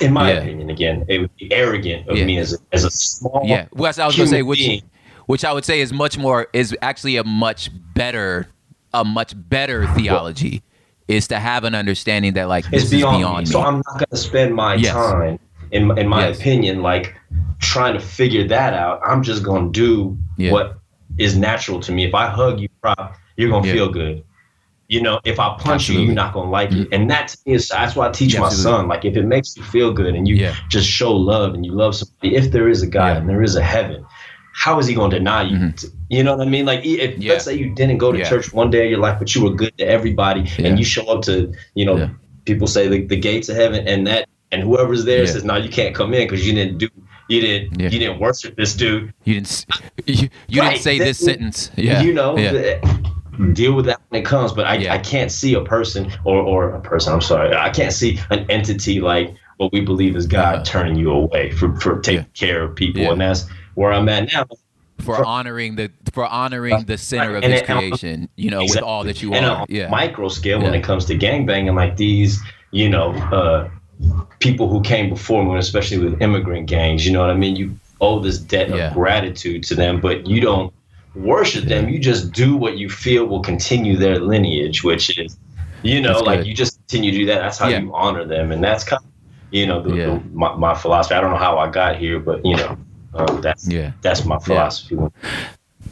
in 0.00 0.12
my 0.12 0.30
Yeah. 0.30 0.38
opinion, 0.38 0.70
again, 0.70 1.04
it 1.08 1.18
would 1.20 1.34
be 1.36 1.52
arrogant 1.52 2.06
of 2.08 2.16
Yeah. 2.16 2.26
me 2.26 2.38
as 2.38 2.52
a, 2.52 2.58
as 2.72 2.84
a 2.84 2.90
small. 2.92 3.42
Yeah, 3.44 3.64
well, 3.74 3.92
I 3.98 4.06
was 4.06 4.16
gonna 4.16 4.28
say, 4.28 4.42
which 4.42 4.60
being. 4.60 4.82
which 5.26 5.44
I 5.44 5.52
would 5.52 5.64
say 5.64 5.80
is 5.80 5.92
much 5.92 6.16
more 6.16 6.46
is 6.52 6.76
actually 6.80 7.16
a 7.16 7.24
much 7.24 7.70
better 7.92 8.46
a 8.94 9.04
much 9.04 9.32
better 9.36 9.88
theology 9.96 10.62
is 11.10 11.26
to 11.28 11.38
have 11.38 11.64
an 11.64 11.74
understanding 11.74 12.34
that 12.34 12.48
like 12.48 12.64
it's 12.72 12.84
is 12.84 12.90
beyond, 12.90 13.18
beyond 13.18 13.36
me. 13.38 13.40
me. 13.40 13.46
So 13.52 13.62
I'm 13.62 13.82
not 13.88 13.98
to 14.10 14.16
spend 14.16 14.54
my 14.54 14.74
Yes. 14.74 14.92
time, 14.94 15.38
in 15.72 15.98
in 15.98 16.08
my 16.08 16.28
Yes. 16.28 16.38
opinion, 16.38 16.82
like 16.82 17.14
trying 17.58 17.94
to 17.94 18.00
figure 18.00 18.46
that 18.48 18.74
out. 18.74 19.00
I'm 19.06 19.22
just 19.22 19.42
to 19.72 19.80
do 19.80 20.16
Yeah. 20.36 20.52
what 20.52 20.78
is 21.18 21.36
natural 21.36 21.80
to 21.80 21.92
me. 21.92 22.04
If 22.04 22.14
I 22.14 22.26
hug 22.26 22.60
you, 22.60 22.68
prop, 22.80 23.16
you're 23.36 23.50
to 23.62 23.68
Yeah. 23.68 23.74
feel 23.74 23.88
good. 23.88 24.22
You 24.88 25.00
know, 25.02 25.20
if 25.24 25.38
I 25.38 25.48
punch 25.58 25.82
Absolutely. 25.82 26.02
you, 26.02 26.06
you're 26.08 26.14
not 26.16 26.32
to 26.46 26.50
like 26.50 26.72
it. 26.72 26.78
Mm-hmm. 26.78 26.94
And 26.94 27.10
that 27.10 27.28
to 27.28 27.38
me 27.46 27.54
is 27.54 27.68
that's 27.68 27.94
why 27.94 28.08
I 28.08 28.10
teach 28.10 28.34
Yeah, 28.34 28.40
my 28.40 28.48
son. 28.48 28.88
Like 28.88 29.04
if 29.04 29.16
it 29.16 29.24
makes 29.24 29.56
you 29.56 29.62
feel 29.62 29.92
good 29.92 30.14
and 30.16 30.26
you 30.26 30.34
Yeah. 30.36 30.54
just 30.68 30.88
show 30.88 31.12
love 31.12 31.54
and 31.54 31.64
you 31.66 31.72
love 31.72 31.94
somebody, 31.94 32.34
if 32.34 32.50
there 32.50 32.68
is 32.68 32.82
a 32.82 32.86
God 32.88 33.16
and 33.16 33.28
there 33.28 33.42
is 33.42 33.54
a 33.56 33.62
heaven. 33.62 34.04
How 34.52 34.78
is 34.78 34.86
he 34.86 34.94
going 34.94 35.10
to 35.12 35.18
deny 35.18 35.42
you? 35.42 35.56
Mhm. 35.56 35.90
You 36.08 36.22
know 36.24 36.36
what 36.36 36.46
I 36.46 36.50
mean? 36.50 36.66
Like, 36.66 36.84
if 36.84 37.18
Yeah. 37.18 37.32
let's 37.32 37.44
say 37.44 37.54
you 37.54 37.74
didn't 37.74 37.98
go 37.98 38.12
to 38.12 38.18
Yeah. 38.18 38.28
church 38.28 38.52
one 38.52 38.70
day 38.70 38.84
of 38.84 38.90
your 38.90 39.00
life, 39.00 39.18
but 39.18 39.34
you 39.34 39.42
were 39.44 39.54
good 39.54 39.76
to 39.78 39.84
everybody, 39.88 40.42
Yeah. 40.58 40.66
and 40.68 40.78
you 40.78 40.84
show 40.84 41.04
up 41.06 41.22
to, 41.22 41.52
you 41.74 41.84
know, 41.84 41.96
Yeah. 41.96 42.08
people 42.44 42.66
say 42.66 42.88
the, 42.88 43.06
the 43.06 43.16
gates 43.16 43.48
of 43.48 43.56
heaven 43.56 43.86
and 43.86 44.06
that 44.06 44.26
and 44.52 44.62
whoever's 44.62 45.04
there 45.04 45.20
Yeah. 45.20 45.30
says 45.30 45.44
no 45.44 45.54
you 45.56 45.68
can't 45.68 45.94
come 45.94 46.12
in 46.12 46.26
because 46.26 46.44
you 46.46 46.52
didn't 46.54 46.78
do 46.78 46.88
you 47.28 47.40
didn't 47.40 47.80
Yeah. 47.80 47.88
you 47.90 47.98
didn't 48.00 48.18
worship 48.18 48.56
this 48.56 48.74
dude 48.74 49.12
you 49.24 49.34
didn't 49.34 49.64
you, 50.06 50.28
you 50.48 50.60
Right, 50.60 50.70
didn't 50.70 50.82
say 50.82 50.98
this 50.98 51.18
that- 51.20 51.24
sentence. 51.24 51.70
Yeah, 51.76 52.02
you 52.02 52.12
know 52.12 52.36
yeah. 52.36 52.50
th- 52.50 52.82
deal 53.52 53.74
with 53.74 53.84
that 53.86 54.00
when 54.08 54.20
it 54.22 54.24
comes 54.24 54.52
but 54.52 54.66
I, 54.66 54.74
Yeah. 54.78 54.94
I 54.94 54.98
can't 54.98 55.30
see 55.30 55.54
a 55.54 55.60
person 55.60 56.10
or 56.24 56.38
or 56.42 56.70
a 56.74 56.80
person 56.80 57.12
i'm 57.12 57.20
sorry 57.20 57.54
i 57.54 57.70
can't 57.70 57.92
see 57.92 58.18
an 58.30 58.44
entity 58.48 59.00
like 59.00 59.32
what 59.58 59.72
we 59.72 59.80
believe 59.80 60.16
is 60.16 60.26
god 60.26 60.54
Uh-huh. 60.56 60.64
turning 60.64 60.96
you 60.96 61.10
away 61.12 61.50
for 61.52 61.74
for 61.76 62.00
taking 62.00 62.26
care 62.34 62.64
of 62.64 62.74
people 62.74 63.02
Yeah. 63.02 63.12
and 63.12 63.20
that's 63.20 63.46
where 63.80 63.92
i'm 63.92 64.08
at 64.08 64.30
now 64.32 64.44
for, 64.98 65.16
for- 65.16 65.24
honoring 65.24 65.76
the 65.76 65.90
for 66.12 66.26
honoring 66.26 66.84
the 66.84 66.98
center 66.98 67.36
of 67.36 67.42
his 67.44 67.60
it- 67.62 67.66
creation. 67.66 68.28
You 68.36 68.50
know, 68.50 68.62
with 68.62 68.82
all 68.82 69.04
that 69.04 69.22
you 69.22 69.32
and 69.32 69.46
are. 69.46 69.64
Yeah, 69.68 69.88
micro 69.88 70.28
scale 70.28 70.60
when 70.60 70.74
it 70.74 70.82
comes 70.82 71.04
to 71.06 71.16
gangbanging 71.16 71.74
like 71.74 71.96
these 71.96 72.40
you 72.72 72.88
know 72.88 73.12
uh 73.38 73.70
people 74.40 74.68
who 74.68 74.80
came 74.82 75.08
before 75.10 75.44
me 75.44 75.56
especially 75.58 75.98
with 75.98 76.20
immigrant 76.20 76.66
gangs 76.68 77.06
you 77.06 77.12
know 77.12 77.20
what 77.20 77.30
i 77.30 77.34
mean 77.34 77.54
you 77.56 77.74
owe 78.00 78.18
this 78.18 78.38
debt 78.38 78.68
Yeah. 78.68 78.76
of 78.88 78.94
gratitude 78.94 79.62
to 79.64 79.74
them 79.74 80.00
but 80.00 80.26
you 80.26 80.40
don't 80.40 80.72
worship 81.14 81.64
them 81.64 81.88
you 81.88 81.98
just 81.98 82.32
do 82.32 82.56
what 82.56 82.78
you 82.78 82.88
feel 82.88 83.26
will 83.26 83.42
continue 83.42 83.96
their 83.96 84.18
lineage 84.18 84.82
which 84.84 85.18
is 85.18 85.36
you 85.82 86.00
know 86.00 86.14
That's 86.14 86.26
like 86.26 86.38
good. 86.40 86.46
you 86.48 86.54
just 86.54 86.78
continue 86.88 87.10
to 87.12 87.18
do 87.18 87.26
that 87.26 87.40
that's 87.42 87.58
how 87.58 87.68
Yeah. 87.68 87.80
you 87.80 87.94
honor 87.94 88.24
them 88.24 88.52
and 88.52 88.62
that's 88.64 88.84
kind 88.84 89.02
of 89.04 89.10
you 89.50 89.66
know 89.66 89.82
the, 89.82 89.94
Yeah. 89.94 90.06
the, 90.06 90.22
my, 90.32 90.54
my 90.56 90.74
philosophy 90.74 91.14
i 91.16 91.20
don't 91.20 91.30
know 91.32 91.36
how 91.48 91.58
i 91.58 91.68
got 91.70 91.96
here 91.96 92.18
but 92.20 92.44
you 92.44 92.56
know 92.56 92.76
um, 93.14 93.40
that's 93.40 93.66
Yeah. 93.68 93.92
that's 94.02 94.24
my 94.24 94.38
philosophy 94.38 94.96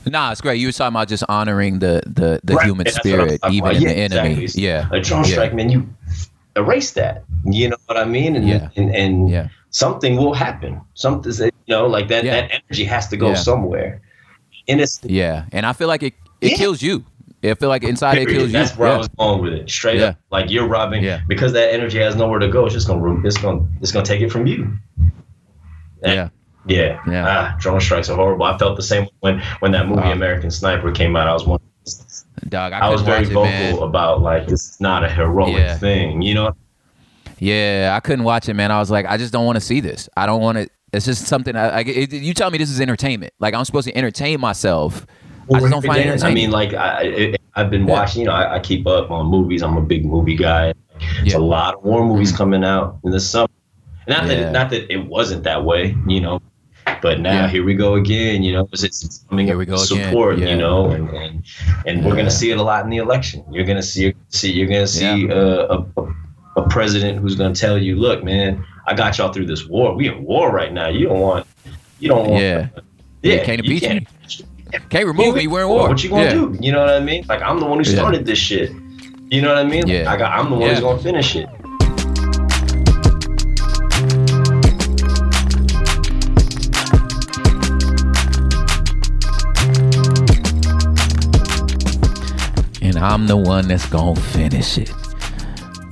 Nah, 0.07 0.31
it's 0.33 0.41
great. 0.41 0.59
You 0.61 0.69
were 0.69 0.73
talking 0.73 0.95
about 0.95 1.09
just 1.09 1.25
honoring 1.29 1.81
the 1.81 2.03
the, 2.07 2.41
the 2.45 2.55
Right, 2.55 2.67
human 2.67 2.87
and 2.87 2.95
that's 2.95 3.05
what 3.05 3.21
I'm 3.21 3.29
spirit, 3.39 3.41
even 3.53 3.73
Yeah, 3.83 3.89
the 3.89 3.97
enemy. 3.97 4.43
exactly. 4.45 4.63
Yeah, 4.65 4.89
a 4.93 5.01
drone 5.01 5.25
yeah. 5.25 5.31
strike, 5.31 5.55
man, 5.55 5.71
you 5.71 5.89
erase 6.57 6.93
that. 6.93 7.25
You 7.45 7.71
know 7.71 7.77
what 7.87 7.99
I 7.99 8.05
mean? 8.05 8.37
And 8.37 8.47
Yeah. 8.49 8.69
and, 8.77 8.95
and 8.95 9.29
Yeah. 9.31 9.49
something 9.71 10.17
will 10.17 10.35
happen. 10.35 10.81
Something 10.95 11.33
you 11.67 11.75
know, 11.75 11.87
like 11.87 12.09
that 12.09 12.25
Yeah. 12.25 12.41
that 12.41 12.51
energy 12.63 12.85
has 12.85 13.09
to 13.09 13.17
go 13.17 13.29
Yeah. 13.31 13.35
somewhere. 13.35 14.01
And 14.69 14.81
it's 14.81 15.01
Yeah, 15.05 15.45
and 15.53 15.67
I 15.67 15.73
feel 15.73 15.89
like 15.89 16.03
it 16.03 16.15
it 16.41 16.53
Yeah. 16.53 16.57
kills 16.57 16.81
you. 16.81 17.05
I 17.45 17.55
feel 17.55 17.69
like 17.69 17.83
inside 17.85 18.19
it 18.19 18.29
kills 18.29 18.49
you. 18.49 18.53
That's 18.53 18.77
where 18.77 18.89
yeah. 18.89 18.95
I 18.95 18.99
was 18.99 19.09
going 19.09 19.43
with 19.43 19.53
it. 19.53 19.71
Straight 19.71 19.99
Yeah. 20.01 20.07
up. 20.11 20.17
Like 20.31 20.51
you're 20.51 20.67
robbing 20.69 21.03
Yeah. 21.05 21.21
because 21.29 21.53
that 21.55 21.73
energy 21.75 21.99
has 21.99 22.15
nowhere 22.17 22.39
to 22.41 22.49
go, 22.49 22.65
it's 22.67 22.75
just 22.75 22.87
gonna 22.87 23.27
it's 23.27 23.37
gonna 23.39 23.67
it's 23.81 23.93
gonna 23.93 24.05
take 24.07 24.21
it 24.23 24.31
from 24.31 24.47
you. 24.47 24.79
And- 26.03 26.13
yeah. 26.15 26.29
Yeah. 26.69 27.01
Yeah. 27.09 27.25
Ah, 27.27 27.57
drone 27.59 27.81
strikes 27.81 28.09
are 28.11 28.17
horrible. 28.17 28.45
I 28.45 28.57
felt 28.59 28.77
the 28.77 28.83
same 28.83 29.09
when 29.21 29.41
when 29.61 29.73
that 29.73 29.89
movie 29.89 30.03
Uh, 30.03 30.13
American 30.13 30.51
Sniper 30.51 30.93
came 30.93 31.17
out. 31.17 31.27
I 31.29 31.33
was 31.33 31.47
one 31.47 31.61
Dog, 32.51 32.73
I, 32.73 32.81
I, 32.81 32.89
was 32.91 33.01
very 33.03 33.25
vocal 33.25 33.45
it, 33.45 33.83
about 33.83 34.21
like 34.21 34.47
this 34.47 34.71
is 34.73 34.81
not 34.81 35.03
a 35.05 35.09
heroic 35.09 35.57
Yeah. 35.57 35.77
thing. 35.79 36.23
You 36.23 36.35
know, 36.35 36.55
Yeah, 37.39 37.93
I 37.97 38.01
couldn't 38.01 38.25
watch 38.25 38.49
it, 38.49 38.55
man. 38.55 38.71
I 38.71 38.79
was 38.79 38.91
like, 38.91 39.07
I 39.07 39.17
just 39.17 39.33
don't 39.33 39.47
want 39.47 39.57
to 39.57 39.61
see 39.61 39.81
this. 39.81 40.09
I 40.17 40.27
don't 40.27 40.41
want 40.41 40.59
to. 40.59 40.69
It's 40.93 41.05
just 41.07 41.27
something. 41.27 41.57
I, 41.57 41.69
I 41.69 41.81
it, 41.81 42.13
you 42.13 42.35
tell 42.35 42.51
me 42.51 42.59
this 42.59 42.71
is 42.71 42.81
entertainment. 42.81 43.33
Like 43.39 43.55
I'm 43.55 43.65
supposed 43.65 43.87
to 43.89 43.97
entertain 43.97 44.41
myself. 44.41 45.07
I 45.53 45.61
just 45.61 45.73
don't 45.73 45.85
find 45.85 46.01
it 46.09 46.23
I 46.23 46.33
mean, 46.33 46.51
like 46.51 46.75
I, 46.75 47.35
I've 47.55 47.71
been 47.71 47.87
Yeah. 47.87 47.93
watching. 47.93 48.21
You 48.23 48.27
know, 48.27 48.35
I, 48.35 48.57
I 48.57 48.61
keep 48.61 48.87
up 48.87 49.11
on 49.11 49.27
movies. 49.27 49.63
I'm 49.63 49.77
a 49.77 49.83
big 49.83 50.05
movie 50.05 50.37
guy. 50.37 50.75
There's 51.17 51.33
Yeah. 51.33 51.39
a 51.39 51.41
lot 51.41 51.75
of 51.77 51.85
war 51.85 52.05
movies 52.07 52.33
coming 52.33 52.65
out 52.65 52.99
in 53.05 53.11
the 53.11 53.21
summer. 53.21 53.49
Not 54.07 54.27
that 54.27 54.39
it, 54.39 54.53
not 54.53 54.71
that 54.71 54.91
it 54.93 55.07
wasn't 55.07 55.45
that 55.45 55.65
way. 55.65 55.97
You 56.07 56.21
know, 56.21 56.41
But 57.03 57.21
now 57.21 57.43
Yeah. 57.43 57.49
here 57.49 57.65
we 57.65 57.75
go 57.75 57.95
again. 57.95 58.43
You 58.43 58.53
know, 58.55 58.69
it's, 58.73 58.83
it's 58.83 59.25
coming 59.29 59.47
Here 59.47 59.57
we 59.57 59.67
go 59.67 59.77
support. 59.77 60.39
yeah. 60.39 60.51
You 60.51 60.57
know, 60.57 60.91
and 60.91 61.09
and, 61.11 61.45
and 61.87 62.05
we're 62.05 62.17
gonna 62.17 62.31
see 62.31 62.51
it 62.51 62.59
a 62.59 62.63
lot 62.63 62.85
in 62.85 62.91
the 62.91 62.97
election. 62.99 63.45
You're 63.51 63.65
gonna 63.67 63.83
see 63.83 64.15
see 64.29 64.53
you're 64.53 64.67
gonna 64.69 64.87
see 64.87 65.31
uh, 65.31 65.77
a, 65.77 65.87
a 66.01 66.15
a 66.57 66.69
president 66.69 67.21
who's 67.21 67.37
gonna 67.37 67.55
tell 67.55 67.79
you, 67.79 67.95
look, 67.97 68.25
man, 68.25 68.65
I 68.87 68.95
got 68.95 69.17
y'all 69.19 69.33
through 69.33 69.47
this 69.47 69.67
war. 69.67 69.95
We 69.95 70.09
in 70.09 70.25
war 70.25 70.51
right 70.51 70.73
now. 70.73 70.89
You 70.89 71.07
don't 71.09 71.21
want. 71.21 71.47
You 72.01 72.09
don't 72.09 72.29
want. 72.31 72.43
Yeah. 72.43 72.69
Yeah. 73.23 73.35
You 73.35 73.41
can't 73.45 73.65
you 73.65 73.75
impeach 73.75 73.83
me. 73.83 73.89
can't- 73.89 74.91
Can't 74.91 75.07
remove 75.07 75.35
me. 75.37 75.47
We're 75.47 75.63
in 75.63 75.69
war. 75.69 75.89
What 75.89 76.03
you 76.05 76.11
gonna 76.11 76.25
Yeah. 76.25 76.33
do? 76.35 76.57
You 76.61 76.73
know 76.73 76.81
what 76.81 76.91
I 76.91 77.01
mean? 77.01 77.25
Like 77.29 77.43
I'm 77.43 77.59
the 77.61 77.67
one 77.67 77.83
who 77.83 77.89
Yeah. 77.91 77.97
started 77.97 78.27
this 78.27 78.39
shit. 78.39 78.71
You 79.31 79.41
know 79.43 79.49
what 79.49 79.59
I 79.59 79.65
mean? 79.65 79.83
Like, 79.83 79.93
Yeah. 79.93 80.13
I 80.13 80.17
got. 80.17 80.33
I'm 80.39 80.47
the 80.51 80.57
one 80.57 80.63
Yeah. 80.63 80.71
who's 80.75 80.81
gonna 80.81 80.99
finish 81.03 81.37
it. 81.37 81.49
I'm 92.99 93.27
the 93.27 93.37
one 93.37 93.69
that's 93.69 93.87
gonna 93.87 94.21
finish 94.21 94.79
it. 94.79 94.93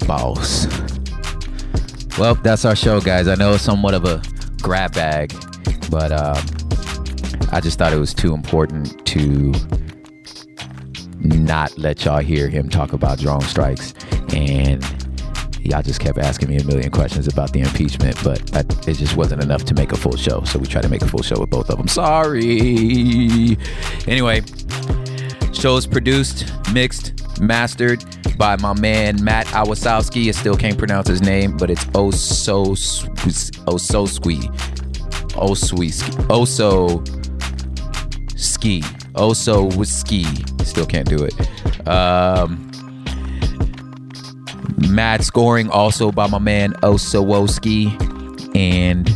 Boss. 0.07 0.66
Well, 2.19 2.35
that's 2.37 2.64
our 2.64 2.77
show, 2.77 3.01
guys. 3.01 3.29
I 3.29 3.35
know 3.35 3.53
it's 3.55 3.62
somewhat 3.62 3.95
of 3.95 4.05
a 4.05 4.23
grab 4.62 4.95
bag, 4.95 5.33
but 5.90 6.12
um, 6.12 6.42
I 7.53 7.61
just 7.61 7.79
thought 7.79 7.92
it 7.92 7.99
was 7.99 8.14
too 8.14 8.35
important 8.35 9.05
to 9.07 9.53
not 11.21 11.77
let 11.77 12.05
y'all 12.05 12.21
hear 12.21 12.49
him 12.49 12.69
talk 12.69 12.92
about 12.92 13.19
drone 13.19 13.42
strikes. 13.42 13.95
And 14.35 14.83
y'all 15.61 15.83
just 15.83 16.01
kept 16.01 16.19
asking 16.19 16.49
me 16.49 16.57
a 16.57 16.64
million 16.64 16.90
questions 16.90 17.27
about 17.29 17.53
the 17.53 17.61
impeachment, 17.61 18.16
but 18.23 18.47
that, 18.49 18.88
it 18.88 18.95
just 18.95 19.16
wasn't 19.16 19.42
enough 19.42 19.64
to 19.64 19.75
make 19.75 19.92
a 19.92 19.97
full 19.97 20.16
show. 20.16 20.42
So 20.45 20.59
we 20.59 20.66
tried 20.66 20.83
to 20.83 20.88
make 20.88 21.03
a 21.03 21.09
full 21.09 21.23
show 21.23 21.40
with 21.40 21.51
both 21.51 21.71
of 21.71 21.79
them. 21.79 21.88
Sorry. 21.88 23.57
Anyway, 24.07 24.42
Show 25.66 25.76
is 25.76 25.85
produced, 25.88 26.48
mixed, 26.72 27.40
mastered 27.40 28.05
by 28.38 28.55
my 28.55 28.72
man 28.72 29.24
Matt 29.24 29.46
Awasowski. 29.46 30.29
I 30.29 30.31
still 30.31 30.57
can't 30.57 30.79
pronounce 30.79 31.09
his 31.09 31.22
name, 31.22 31.57
but 31.57 31.70
it's 31.70 31.85
oh 31.92 32.12
so 32.12 32.76
oh 33.66 33.76
so 33.76 34.07
squee. 34.07 34.48
Oh 35.35 35.55
sweet 35.55 36.00
oh 36.31 36.44
so 36.44 37.02
ski. 38.37 38.85
Oh 39.16 39.33
so 39.33 39.64
whiskey. 39.70 40.22
Still 40.62 40.87
can't 40.87 41.09
do 41.09 41.24
it. 41.24 41.88
Um 41.88 42.70
Matt 44.76 45.24
scoring 45.24 45.68
also 45.70 46.12
by 46.12 46.29
my 46.29 46.38
man 46.38 46.74
Osowoski. 46.74 47.90
And 48.55 49.11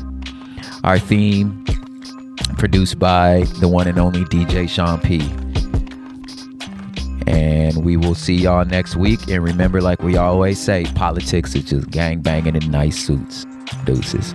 our 0.83 0.99
theme 0.99 1.65
produced 2.59 2.99
by 2.99 3.45
the 3.61 3.69
one 3.69 3.87
and 3.87 4.01
only 4.01 4.25
DJ 4.25 4.69
Sean 4.69 5.01
P. 5.01 5.33
And 7.31 7.85
we 7.85 7.97
will 7.97 8.17
see 8.17 8.35
y'all 8.35 8.65
next 8.65 8.97
week. 8.97 9.29
And 9.29 9.45
remember, 9.45 9.81
like 9.81 10.03
we 10.03 10.17
always 10.17 10.59
say, 10.59 10.85
politics 10.95 11.55
is 11.55 11.65
just 11.65 11.91
gang 11.91 12.21
banging 12.21 12.57
in 12.57 12.71
nice 12.71 12.99
suits. 12.99 13.47
Deuces. 13.85 14.35